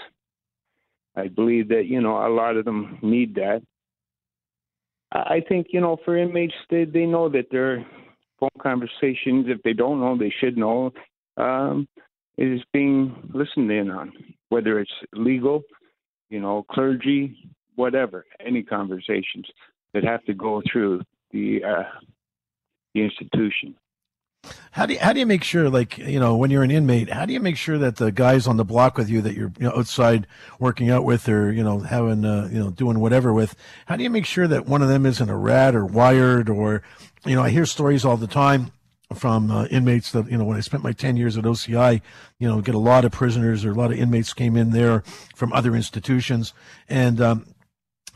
[1.16, 3.62] I believe that you know a lot of them need that.
[5.12, 7.84] I think you know for inmates they they know that their
[8.38, 10.92] phone conversations, if they don't know, they should know,
[11.36, 11.88] um,
[12.38, 14.12] is being listened in on,
[14.50, 15.62] whether it's legal,
[16.30, 17.36] you know, clergy,
[17.74, 19.46] whatever, any conversations
[19.94, 21.82] that have to go through the uh,
[22.94, 23.74] the institution.
[24.72, 27.10] How do you, how do you make sure, like you know, when you're an inmate,
[27.10, 29.52] how do you make sure that the guys on the block with you that you're
[29.58, 30.26] you know, outside
[30.58, 33.54] working out with, or you know, having uh, you know, doing whatever with,
[33.86, 36.82] how do you make sure that one of them isn't a rat or wired, or
[37.26, 38.72] you know, I hear stories all the time
[39.14, 42.00] from uh, inmates that you know when I spent my 10 years at OCI
[42.38, 45.02] you know get a lot of prisoners or a lot of inmates came in there
[45.34, 46.54] from other institutions
[46.88, 47.46] and um,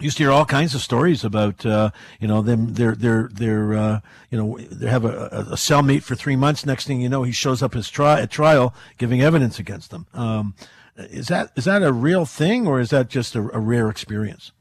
[0.00, 3.74] used to hear all kinds of stories about uh, you know them they're they're they're
[3.74, 6.66] uh, you know they have a, a cellmate for three months.
[6.66, 10.07] Next thing you know he shows up his tri- at trial giving evidence against them.
[10.14, 10.54] Um,
[10.96, 14.52] is that is that a real thing or is that just a, a, rare experience?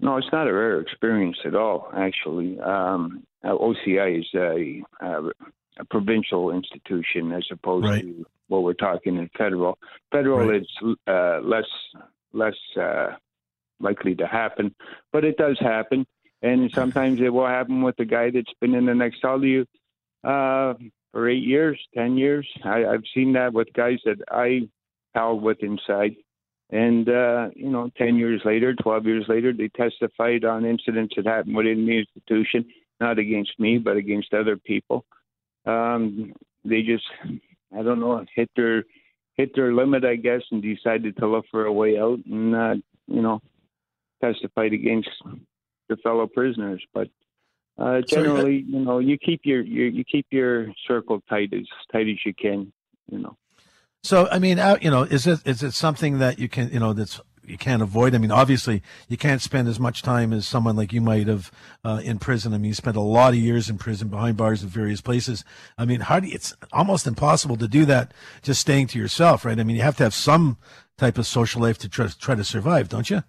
[0.00, 2.58] No it's not a rare experience at all actually.
[2.60, 5.30] Um, OCI is a, a,
[5.78, 8.00] a, provincial institution as opposed right.
[8.00, 9.78] to what we're talking in federal.
[10.10, 10.62] Federal right.
[10.62, 10.68] is
[11.06, 11.68] uh, less
[12.32, 13.12] less uh,
[13.84, 14.74] likely to happen,
[15.12, 16.06] but it does happen.
[16.42, 19.46] And sometimes it will happen with the guy that's been in the next cell to
[19.46, 19.66] you
[20.24, 20.74] uh,
[21.12, 22.46] for eight years, ten years.
[22.64, 24.68] I, I've seen that with guys that I
[25.14, 26.16] held with inside.
[26.70, 31.26] And, uh, you know, 10 years later, 12 years later, they testified on incidents that
[31.26, 32.66] happened within the institution,
[33.00, 35.04] not against me, but against other people.
[35.66, 36.32] Um,
[36.64, 37.04] they just,
[37.76, 38.84] I don't know, hit their
[39.36, 42.20] hit their limit, I guess, and decided to look for a way out.
[42.24, 42.74] And, uh,
[43.08, 43.40] you know,
[44.24, 45.10] testified against
[45.88, 46.82] your fellow prisoners.
[46.92, 47.08] But
[47.78, 52.08] uh, generally, you know, you keep your, your you keep your circle tight as tight
[52.08, 52.72] as you can.
[53.10, 53.36] You know.
[54.02, 56.92] So I mean, you know, is it is it something that you can you know
[56.92, 58.14] that's you can't avoid.
[58.14, 61.50] I mean, obviously, you can't spend as much time as someone like you might have
[61.84, 62.54] uh, in prison.
[62.54, 65.44] I mean, you spent a lot of years in prison behind bars in various places.
[65.76, 69.44] I mean, how do you, it's almost impossible to do that just staying to yourself,
[69.44, 69.58] right?
[69.58, 70.56] I mean, you have to have some
[70.96, 73.22] type of social life to try, try to survive, don't you?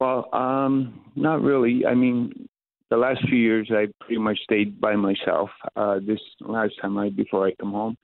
[0.00, 1.86] Well, um, not really.
[1.86, 2.48] I mean,
[2.90, 5.50] the last few years I pretty much stayed by myself.
[5.74, 7.96] Uh, this last time I before I come home,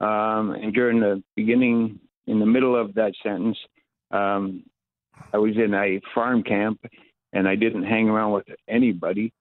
[0.00, 3.58] um, and during the beginning, in the middle of that sentence,
[4.12, 4.62] um,
[5.32, 6.80] I was in a farm camp,
[7.32, 9.32] and I didn't hang around with anybody.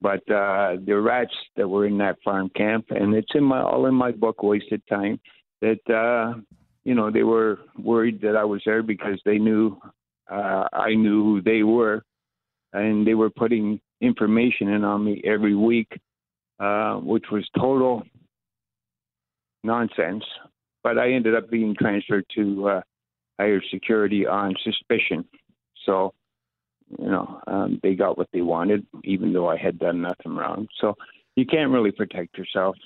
[0.00, 3.86] But uh, the rats that were in that farm camp, and it's in my all
[3.86, 5.18] in my book, wasted time.
[5.62, 6.38] That uh,
[6.84, 9.78] you know they were worried that I was there because they knew
[10.30, 12.02] uh, I knew who they were,
[12.72, 15.88] and they were putting information in on me every week,
[16.60, 18.02] uh, which was total
[19.64, 20.24] nonsense.
[20.82, 22.80] but I ended up being transferred to uh,
[23.40, 25.24] higher security on suspicion.
[25.84, 26.14] So,
[26.98, 30.68] you know, um, they got what they wanted, even though I had done nothing wrong.
[30.80, 30.94] So
[31.34, 32.76] you can't really protect yourself.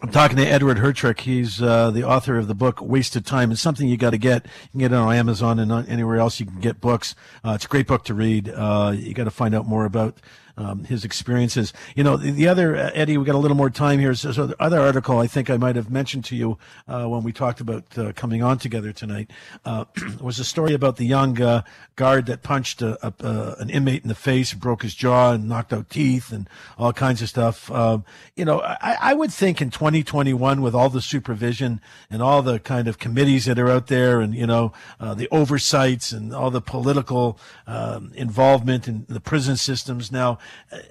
[0.00, 1.20] I'm talking to Edward Hertrich.
[1.22, 3.50] He's uh, the author of the book Wasted Time.
[3.50, 4.44] It's something you got to get.
[4.44, 7.16] You can get it on Amazon and anywhere else you can get books.
[7.44, 8.48] Uh, it's a great book to read.
[8.48, 10.20] Uh, you got to find out more about
[10.58, 11.72] um, his experiences.
[11.94, 14.14] You know, the, the other uh, Eddie, we got a little more time here.
[14.14, 17.22] So, so the other article I think I might have mentioned to you uh, when
[17.22, 19.30] we talked about uh, coming on together tonight
[19.64, 19.84] uh,
[20.20, 21.62] was a story about the young uh,
[21.96, 25.72] guard that punched a, a, an inmate in the face, broke his jaw, and knocked
[25.72, 27.70] out teeth, and all kinds of stuff.
[27.70, 32.42] Um, you know, I, I, would think in 2021 with all the supervision and all
[32.42, 36.50] the kind of committees that are out there, and you know, the oversights and all
[36.50, 40.38] the political um, involvement in the prison systems now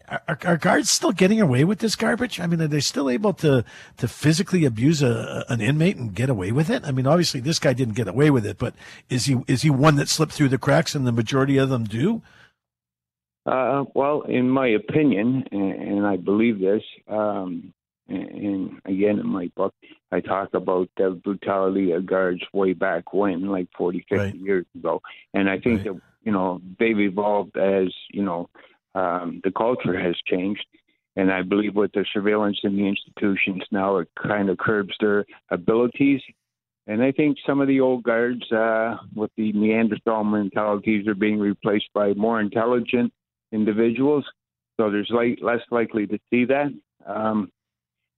[0.10, 2.40] are, are, guards still getting away with this garbage?
[2.40, 3.64] I mean, are they still able to
[3.98, 6.84] to physically abuse a, an inmate and get away with it?
[6.86, 8.74] I mean, obviously this guy didn't get away with it, but
[9.10, 11.84] is he is he one that slipped through the cracks, and the majority of them
[11.84, 12.22] do?
[13.46, 17.74] Uh, well, in my opinion, and, and I believe this, um,
[18.10, 19.74] and, and again in my book,
[20.12, 24.36] I talk about the brutality of guards way back when, like 40, 50 right.
[24.36, 25.02] years ago.
[25.34, 25.94] And I think right.
[25.94, 28.50] that, you know, they've evolved as, you know,
[28.98, 30.66] um, the culture has changed.
[31.18, 35.26] And I believe with the surveillance in the institutions now, it kind of curbs their
[35.50, 36.22] abilities.
[36.90, 41.40] And I think some of the old guards uh, with the Neanderthal mentalities are being
[41.40, 43.12] replaced by more intelligent
[43.52, 44.26] individuals.
[44.78, 46.70] So there's like, less likely to see that.
[47.06, 47.52] Um,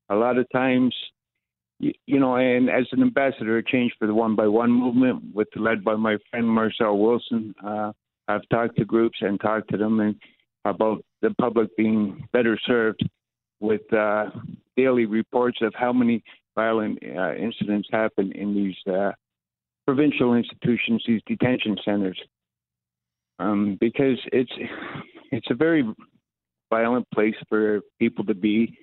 [0.10, 0.94] a lot of times,
[1.80, 5.48] you, you know, and as an ambassador, Change for the One by One movement, with
[5.56, 7.92] led by my friend Marcel Wilson, uh,
[8.28, 10.16] I've talked to groups and talked to them, and
[10.66, 13.08] about the public being better served
[13.60, 14.26] with uh,
[14.78, 16.24] daily reports of how many
[16.56, 19.12] violent uh, incidents happen in these uh,
[19.86, 22.20] provincial institutions, these detention centers,
[23.40, 24.52] um, because it's
[25.32, 25.84] it's a very
[26.70, 28.78] violent place for people to be.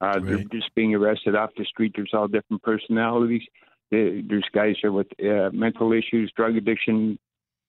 [0.00, 0.24] Uh, right.
[0.24, 1.92] They're just being arrested off the street.
[1.94, 3.42] There's all different personalities.
[3.90, 7.18] There's guys here with uh, mental issues, drug addiction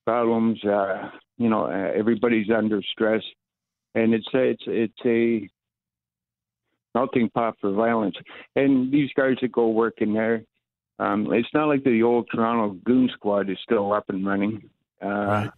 [0.06, 0.64] problems.
[0.64, 3.24] Uh, you know, everybody's under stress
[3.96, 5.50] and it's a, it's it's a
[6.94, 8.16] melting pot for violence.
[8.56, 10.44] And these guys that go work in there,
[11.00, 14.70] um, it's not like the old Toronto Goon Squad is still up and running.
[15.04, 15.52] Uh, right.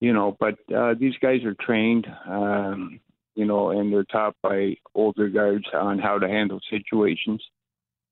[0.00, 2.98] You know, but uh, these guys are trained, um,
[3.36, 7.42] you know, and they're taught by older guards on how to handle situations.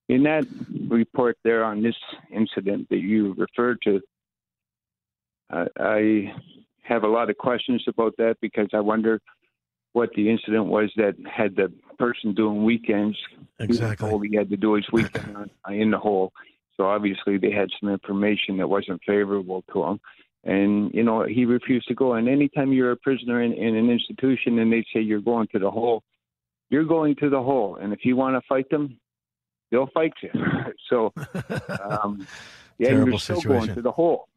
[0.09, 0.45] In that
[0.89, 1.97] report there on this
[2.33, 4.01] incident that you referred to,
[5.53, 6.33] uh, I
[6.91, 9.21] have a lot of questions about that because I wonder
[9.93, 13.17] what the incident was that had the person doing weekends.
[13.59, 14.11] Exactly.
[14.11, 16.33] All he had to do his weekend in the hole.
[16.77, 20.01] So obviously they had some information that wasn't favorable to him.
[20.45, 22.15] And, you know, he refused to go.
[22.15, 25.59] And anytime you're a prisoner in, in an institution and they say you're going to
[25.59, 26.03] the hole,
[26.71, 27.77] you're going to the hole.
[27.81, 28.99] And if you want to fight them,
[29.71, 30.31] they'll fight you.
[30.89, 31.13] so,
[31.85, 32.27] um,
[32.79, 33.67] yeah, you're still situation.
[33.67, 34.29] going to the hole.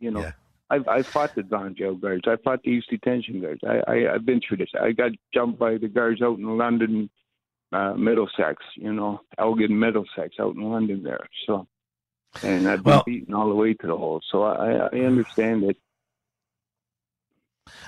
[0.00, 0.32] You know, yeah.
[0.70, 2.24] I've I fought the Don jail guards.
[2.26, 3.60] I fought the East Detention guards.
[3.64, 4.70] I, I I've been through this.
[4.80, 7.08] I got jumped by the guards out in London,
[7.72, 8.62] uh, Middlesex.
[8.74, 11.26] You know, Elgin, Middlesex, out in London there.
[11.46, 11.66] So,
[12.42, 14.20] and I've been well, beaten all the way to the hole.
[14.30, 15.76] So I I understand that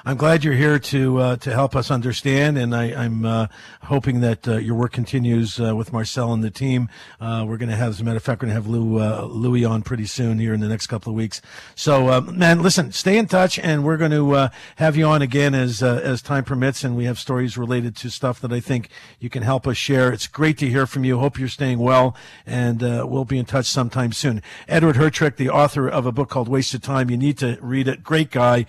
[0.04, 3.48] I'm glad you're here to uh, to help us understand, and I, am uh,
[3.82, 6.88] hoping that uh, your work continues uh, with Marcel and the team.
[7.20, 9.00] Uh, we're going to have, as a matter of fact, we're going to have Lou,
[9.00, 11.42] uh, Louis on pretty soon here in the next couple of weeks.
[11.74, 15.82] So, man, listen, stay in touch, and we're going to have you on again as
[15.82, 18.88] as time permits, and we have stories related to stuff that I think
[19.18, 20.12] you can help us share.
[20.12, 21.18] It's great to hear from you.
[21.18, 24.42] Hope you're staying well, and we'll be in touch sometime soon.
[24.68, 27.10] Edward Hertrich, the author of a book called Wasted Time.
[27.10, 28.02] You need to read it.
[28.02, 28.64] Great guy,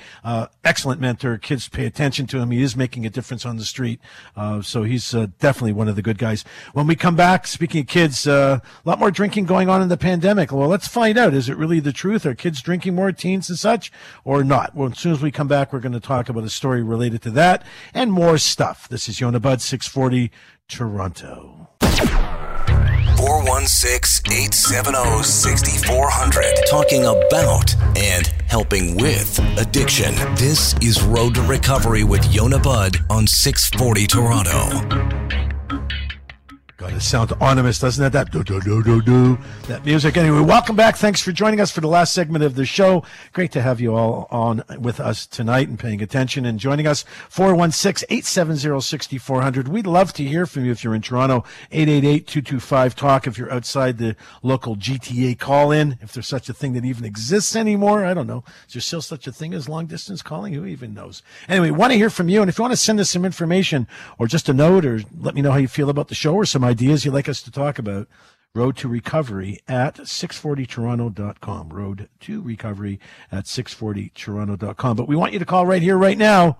[0.65, 1.37] excellent mentor mentor.
[1.37, 2.51] Kids pay attention to him.
[2.51, 3.99] He is making a difference on the street.
[4.35, 6.45] Uh, so he's uh, definitely one of the good guys.
[6.73, 9.89] When we come back, speaking of kids, uh, a lot more drinking going on in
[9.89, 10.51] the pandemic.
[10.51, 11.33] Well, let's find out.
[11.33, 12.25] Is it really the truth?
[12.25, 13.91] Are kids drinking more, teens and such,
[14.23, 14.75] or not?
[14.75, 17.21] Well, as soon as we come back, we're going to talk about a story related
[17.23, 18.87] to that and more stuff.
[18.87, 20.31] This is Yonah Budd, 640
[20.67, 21.69] Toronto.
[23.19, 26.53] 416 870 6400.
[26.69, 30.15] Talking about and helping with addiction.
[30.35, 35.48] This is Road to Recovery with Yonah Budd on 640 Toronto.
[36.89, 38.09] Got to of sound ominous, doesn't it?
[38.13, 39.37] That do do do do do
[39.67, 40.17] that music.
[40.17, 40.97] Anyway, welcome back.
[40.97, 43.03] Thanks for joining us for the last segment of the show.
[43.31, 47.05] Great to have you all on with us tonight and paying attention and joining us.
[47.29, 49.67] 416-870-6400.
[49.67, 51.43] We'd love to hear from you if you're in Toronto.
[51.71, 55.99] 888-225-TALK if you're outside the local GTA call in.
[56.01, 58.03] If there's such a thing that even exists anymore.
[58.03, 58.43] I don't know.
[58.67, 60.53] Is there still such a thing as long distance calling?
[60.53, 61.21] Who even knows?
[61.47, 62.41] Anyway, want to hear from you.
[62.41, 63.85] And if you want to send us some information
[64.17, 66.45] or just a note or let me know how you feel about the show or
[66.45, 68.07] some ideas you'd like us to talk about,
[68.55, 71.69] Road to Recovery at 640toronto.com.
[71.69, 72.99] Road to Recovery
[73.31, 74.97] at 640toronto.com.
[74.97, 76.57] But we want you to call right here, right now.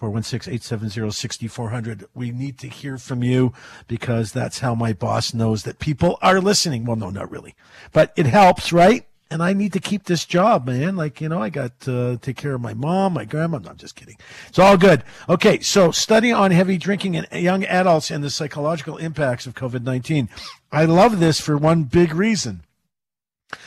[0.00, 2.04] 416-870-6400.
[2.14, 3.52] We need to hear from you
[3.86, 6.86] because that's how my boss knows that people are listening.
[6.86, 7.54] Well, no, not really,
[7.92, 9.06] but it helps, right?
[9.30, 10.96] And I need to keep this job, man.
[10.96, 13.58] Like, you know, I got to take care of my mom, my grandma.
[13.58, 14.16] No, I'm just kidding.
[14.48, 15.04] It's all good.
[15.28, 15.60] Okay.
[15.60, 20.28] So study on heavy drinking in young adults and the psychological impacts of COVID-19.
[20.72, 22.62] I love this for one big reason.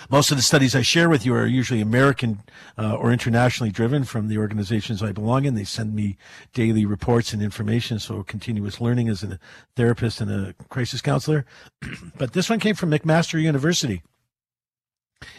[0.10, 2.42] Most of the studies I share with you are usually American
[2.78, 5.56] uh, or internationally driven from the organizations I belong in.
[5.56, 6.18] They send me
[6.54, 9.40] daily reports and information, so continuous learning as a
[9.76, 11.46] therapist and a crisis counselor.
[12.18, 14.04] but this one came from McMaster University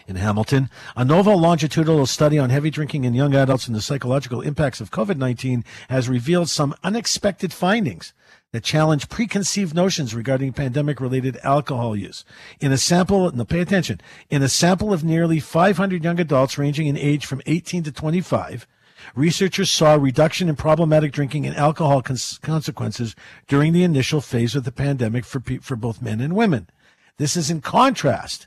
[0.06, 0.70] in Hamilton.
[0.96, 4.90] A novel longitudinal study on heavy drinking in young adults and the psychological impacts of
[4.90, 8.12] COVID 19 has revealed some unexpected findings
[8.54, 12.24] that challenge preconceived notions regarding pandemic related alcohol use.
[12.60, 16.86] In a sample, now pay attention, in a sample of nearly 500 young adults ranging
[16.86, 18.68] in age from 18 to 25,
[19.16, 23.16] researchers saw a reduction in problematic drinking and alcohol cons- consequences
[23.48, 26.68] during the initial phase of the pandemic for, pe- for both men and women.
[27.16, 28.46] This is in contrast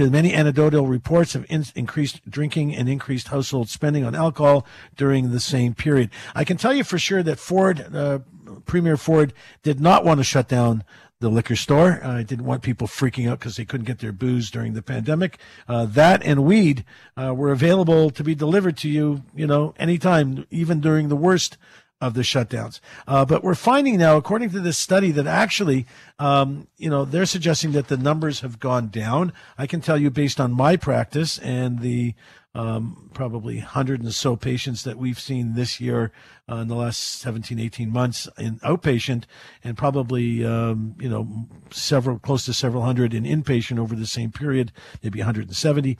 [0.00, 4.66] to the many anecdotal reports of in- increased drinking and increased household spending on alcohol
[4.96, 6.08] during the same period.
[6.34, 8.20] I can tell you for sure that Ford, uh,
[8.64, 10.84] Premier Ford, did not want to shut down
[11.18, 12.00] the liquor store.
[12.02, 14.80] I uh, didn't want people freaking out because they couldn't get their booze during the
[14.80, 15.38] pandemic.
[15.68, 16.86] Uh, that and weed
[17.18, 21.58] uh, were available to be delivered to you, you know, anytime, even during the worst
[22.00, 22.80] of the shutdowns.
[23.06, 25.86] Uh, but we're finding now, according to this study, that actually,
[26.18, 29.32] um, you know, they're suggesting that the numbers have gone down.
[29.58, 32.14] I can tell you based on my practice and the
[32.54, 36.10] um, probably 100 and so patients that we've seen this year
[36.50, 39.24] uh, in the last 17, 18 months in outpatient,
[39.62, 44.32] and probably, um, you know, several, close to several hundred in inpatient over the same
[44.32, 44.72] period,
[45.02, 45.96] maybe 170.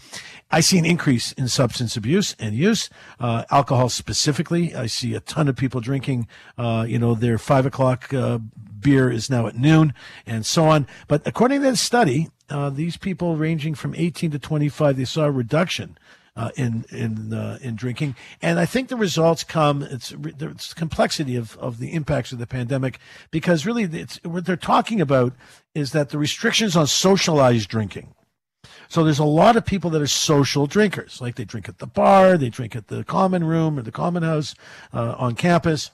[0.51, 2.91] I see an increase in substance abuse and use,
[3.21, 4.75] uh, alcohol specifically.
[4.75, 6.27] I see a ton of people drinking,
[6.59, 8.39] uh, you know, their five o'clock uh,
[8.81, 9.95] beer is now at noon
[10.27, 10.89] and so on.
[11.07, 15.27] But according to the study, uh, these people ranging from 18 to 25, they saw
[15.27, 15.97] a reduction
[16.41, 18.17] uh, in in uh, in drinking.
[18.41, 19.83] And I think the results come.
[19.83, 22.99] It's the complexity of of the impacts of the pandemic
[23.31, 25.35] because really it's what they're talking about
[25.75, 28.15] is that the restrictions on socialized drinking.
[28.89, 31.87] So there's a lot of people that are social drinkers, like they drink at the
[31.87, 34.55] bar, they drink at the common room or the common house
[34.93, 35.91] uh, on campus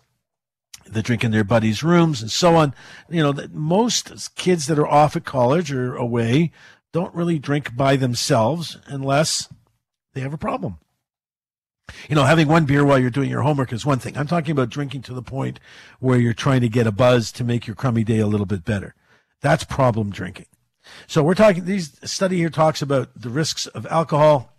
[0.88, 2.72] they drink in their buddies' rooms and so on.
[3.10, 6.52] You know, that most kids that are off at college or away
[6.92, 9.48] don't really drink by themselves unless
[10.16, 10.78] they have a problem.
[12.08, 14.16] You know, having one beer while you're doing your homework is one thing.
[14.16, 15.60] I'm talking about drinking to the point
[16.00, 18.64] where you're trying to get a buzz to make your crummy day a little bit
[18.64, 18.94] better.
[19.42, 20.46] That's problem drinking.
[21.06, 24.54] So we're talking, these study here talks about the risks of alcohol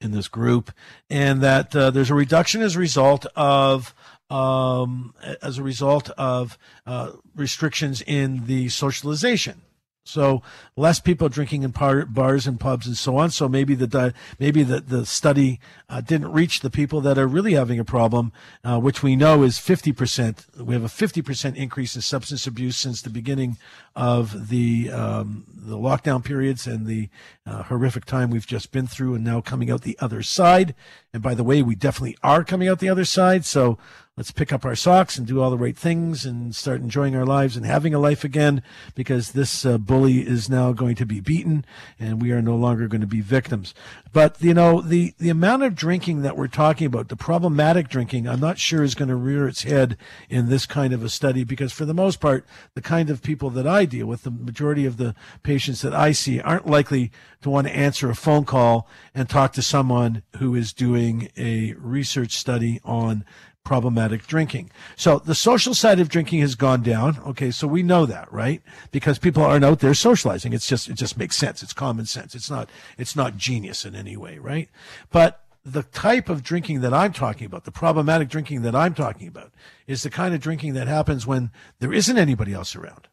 [0.00, 0.72] in this group
[1.10, 3.94] and that uh, there's a reduction as a result of
[4.30, 6.56] um, as a result of
[6.86, 9.60] uh, restrictions in the socialization
[10.04, 10.42] so
[10.76, 13.30] less people drinking in par- bars and pubs and so on.
[13.30, 17.52] So maybe the maybe the the study uh, didn't reach the people that are really
[17.52, 18.32] having a problem,
[18.64, 20.58] uh, which we know is 50%.
[20.58, 23.58] We have a 50% increase in substance abuse since the beginning
[23.94, 27.08] of the um, the lockdown periods and the
[27.46, 30.74] uh, horrific time we've just been through, and now coming out the other side.
[31.12, 33.44] And by the way, we definitely are coming out the other side.
[33.44, 33.78] So
[34.18, 37.24] let's pick up our socks and do all the right things and start enjoying our
[37.24, 38.62] lives and having a life again
[38.94, 41.64] because this uh, bully is now going to be beaten
[41.98, 43.72] and we are no longer going to be victims.
[44.12, 48.28] But, you know, the, the amount of drinking that we're talking about, the problematic drinking,
[48.28, 49.96] I'm not sure is going to rear its head
[50.28, 52.44] in this kind of a study because for the most part,
[52.74, 56.12] the kind of people that I deal with, the majority of the patients that I
[56.12, 57.10] see aren't likely
[57.40, 61.72] to want to answer a phone call and talk to someone who is doing a
[61.78, 63.24] research study on
[63.64, 64.70] problematic drinking.
[64.96, 67.18] So the social side of drinking has gone down.
[67.26, 68.62] Okay, so we know that, right?
[68.90, 70.52] Because people aren't out there socializing.
[70.52, 71.62] It's just it just makes sense.
[71.62, 72.34] It's common sense.
[72.34, 74.68] It's not it's not genius in any way, right?
[75.10, 79.28] But the type of drinking that I'm talking about, the problematic drinking that I'm talking
[79.28, 79.52] about,
[79.86, 83.06] is the kind of drinking that happens when there isn't anybody else around.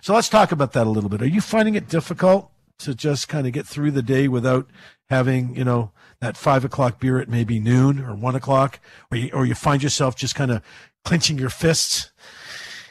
[0.00, 1.22] So let's talk about that a little bit.
[1.22, 4.68] Are you finding it difficult to just kind of get through the day without
[5.08, 8.78] having, you know, that five o'clock beer at maybe noon or one o'clock,
[9.10, 10.62] or you, or you find yourself just kind of
[11.04, 12.10] clenching your fists,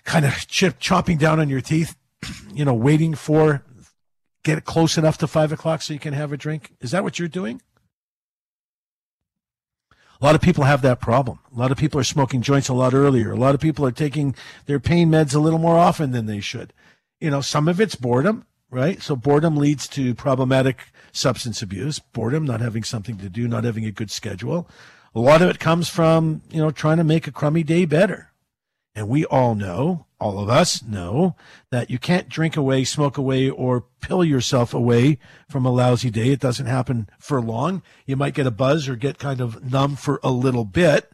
[0.03, 1.95] kind of chip, chopping down on your teeth,
[2.53, 3.63] you know, waiting for
[4.43, 6.71] get close enough to five o'clock so you can have a drink.
[6.81, 7.61] Is that what you're doing?
[10.21, 11.39] A lot of people have that problem.
[11.55, 13.31] A lot of people are smoking joints a lot earlier.
[13.31, 16.41] A lot of people are taking their pain meds a little more often than they
[16.41, 16.73] should.
[17.21, 19.01] You know, some of it's boredom, right?
[19.01, 21.99] So boredom leads to problematic substance abuse.
[21.99, 24.67] Boredom, not having something to do, not having a good schedule.
[25.15, 28.31] A lot of it comes from, you know, trying to make a crummy day better.
[28.95, 31.35] And we all know, all of us know,
[31.71, 36.29] that you can't drink away, smoke away, or pill yourself away from a lousy day.
[36.29, 37.81] It doesn't happen for long.
[38.05, 41.11] You might get a buzz or get kind of numb for a little bit.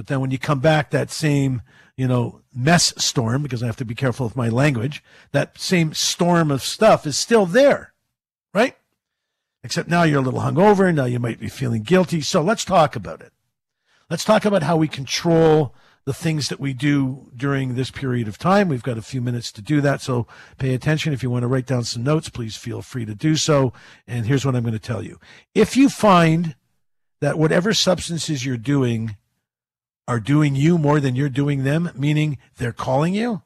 [0.00, 1.60] But then when you come back, that same,
[1.94, 5.92] you know, mess storm, because I have to be careful with my language, that same
[5.92, 7.92] storm of stuff is still there,
[8.54, 8.78] right?
[9.62, 10.94] Except now you're a little hungover.
[10.94, 12.22] Now you might be feeling guilty.
[12.22, 13.34] So let's talk about it.
[14.08, 15.74] Let's talk about how we control
[16.06, 18.70] the things that we do during this period of time.
[18.70, 20.26] We've got a few minutes to do that, so
[20.56, 21.12] pay attention.
[21.12, 23.74] If you want to write down some notes, please feel free to do so.
[24.06, 25.20] And here's what I'm going to tell you.
[25.54, 26.56] If you find
[27.20, 29.18] that whatever substances you're doing
[30.10, 33.42] are doing you more than you're doing them, meaning they're calling you,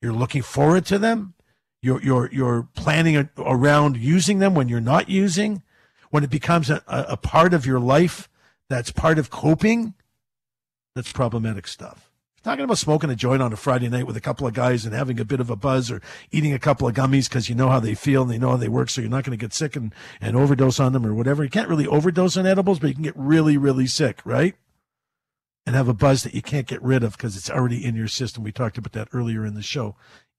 [0.00, 1.34] you're looking forward to them,
[1.82, 5.64] you're, you're, you're planning around using them when you're not using,
[6.10, 8.28] when it becomes a, a part of your life
[8.68, 9.94] that's part of coping,
[10.94, 12.12] that's problematic stuff.
[12.44, 14.94] Talking about smoking a joint on a Friday night with a couple of guys and
[14.94, 17.68] having a bit of a buzz or eating a couple of gummies because you know
[17.68, 19.52] how they feel and they know how they work, so you're not going to get
[19.52, 21.42] sick and, and overdose on them or whatever.
[21.42, 24.54] You can't really overdose on edibles, but you can get really, really sick, right?
[25.66, 28.08] And have a buzz that you can't get rid of because it's already in your
[28.08, 28.42] system.
[28.42, 29.94] We talked about that earlier in the show.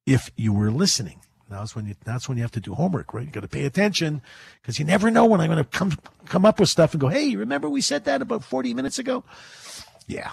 [0.06, 3.26] If you were listening, that's when you that's when you have to do homework, right?
[3.26, 4.22] You got to pay attention
[4.62, 7.08] because you never know when I'm going to come come up with stuff and go,
[7.08, 9.24] "Hey, remember we said that about 40 minutes ago?"
[10.08, 10.32] Yeah.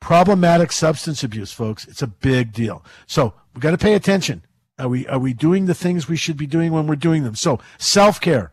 [0.00, 1.86] Problematic substance abuse, folks.
[1.86, 2.84] It's a big deal.
[3.06, 4.42] So we got to pay attention.
[4.78, 7.36] Are we, are we doing the things we should be doing when we're doing them?
[7.36, 8.50] So self care,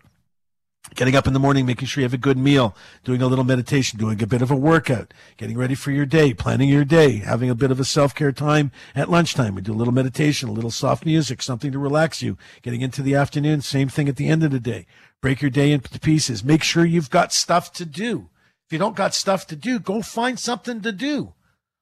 [0.95, 3.43] getting up in the morning, making sure you have a good meal, doing a little
[3.43, 7.17] meditation, doing a bit of a workout, getting ready for your day, planning your day,
[7.17, 9.55] having a bit of a self care time at lunchtime.
[9.55, 12.37] We do a little meditation, a little soft music, something to relax you.
[12.61, 14.85] Getting into the afternoon, same thing at the end of the day.
[15.21, 16.43] Break your day into pieces.
[16.43, 18.29] Make sure you've got stuff to do.
[18.67, 21.33] If you don't got stuff to do, go find something to do.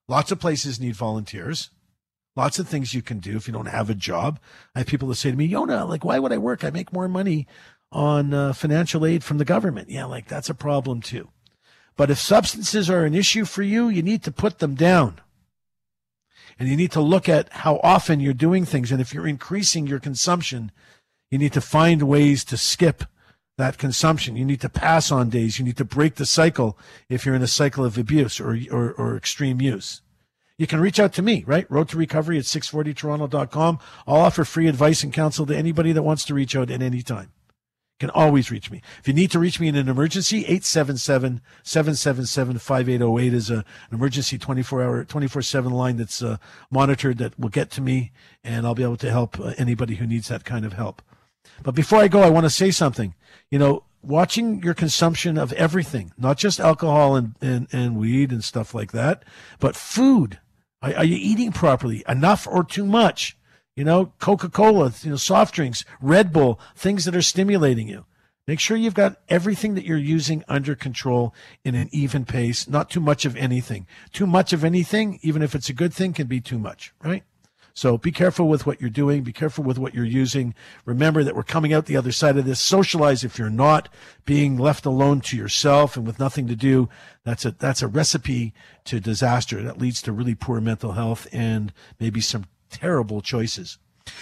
[0.08, 1.70] Lots of places need volunteers.
[2.38, 4.40] Lots of things you can do if you don't have a job.
[4.76, 6.64] I have people that say to me, Yonah, like, why would I work?
[6.64, 7.48] I make more money
[7.92, 9.90] on uh, financial aid from the government.
[9.90, 11.30] Yeah, like that's a problem too.
[11.96, 15.20] But if substances are an issue for you, you need to put them down.
[16.60, 18.92] And you need to look at how often you're doing things.
[18.92, 20.72] And if you're increasing your consumption,
[21.30, 23.04] you need to find ways to skip
[23.58, 24.36] that consumption.
[24.36, 25.60] You need to pass on days.
[25.60, 26.78] You need to break the cycle
[27.10, 30.02] if you're in a cycle of abuse or, or, or extreme use.
[30.58, 31.70] You can reach out to me, right?
[31.70, 33.80] Road to recovery at 640toronto.com.
[34.08, 37.04] I'll offer free advice and counsel to anybody that wants to reach out at any
[37.04, 37.32] time.
[38.00, 38.84] Can always reach me.
[39.00, 44.84] If you need to reach me in an emergency, 877-777-5808 is a, an emergency 24
[44.84, 46.38] hour, 24 seven line that's uh,
[46.70, 48.12] monitored that will get to me
[48.44, 51.02] and I'll be able to help uh, anybody who needs that kind of help.
[51.64, 53.16] But before I go, I want to say something.
[53.50, 58.44] You know, watching your consumption of everything, not just alcohol and, and, and weed and
[58.44, 59.24] stuff like that,
[59.60, 60.40] but food.
[60.84, 62.04] Are, are you eating properly?
[62.08, 63.36] Enough or too much?
[63.78, 68.06] You know, Coca Cola, you know, soft drinks, Red Bull, things that are stimulating you.
[68.48, 72.90] Make sure you've got everything that you're using under control in an even pace, not
[72.90, 73.86] too much of anything.
[74.12, 77.24] Too much of anything, even if it's a good thing, can be too much, right?
[77.76, 79.22] So be careful with what you're doing.
[79.22, 80.56] Be careful with what you're using.
[80.86, 82.60] Remember that we're coming out the other side of this.
[82.60, 83.90] Socialize if you're not
[84.26, 86.90] being left alone to yourself and with nothing to do.
[87.26, 88.56] That's a, that's a recipe
[88.86, 89.62] to disaster.
[89.62, 93.78] That leads to really poor mental health and maybe some terrible choices.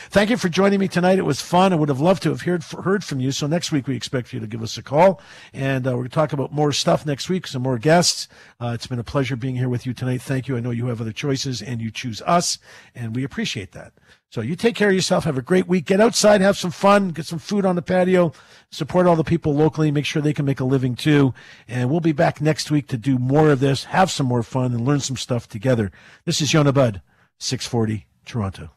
[0.10, 1.20] Thank you for joining me tonight.
[1.20, 1.74] It was fun.
[1.74, 3.32] I would have loved to have heard, heard from you.
[3.32, 5.22] So next week we expect you to give us a call,
[5.54, 8.28] and uh, we're going to talk about more stuff next week, some more guests.
[8.60, 10.22] Uh, it's been a pleasure being here with you tonight.
[10.22, 10.58] Thank you.
[10.58, 12.58] I know you have other choices, and you choose us,
[12.94, 13.94] and we appreciate that.
[14.30, 15.24] So you take care of yourself.
[15.24, 15.86] Have a great week.
[15.86, 18.34] Get outside, have some fun, get some food on the patio,
[18.72, 21.34] support all the people locally, make sure they can make a living too.
[21.68, 24.74] And we'll be back next week to do more of this, have some more fun,
[24.74, 25.92] and learn some stuff together.
[26.26, 27.02] This is Yonah Budd,
[27.40, 28.75] 640 Toronto.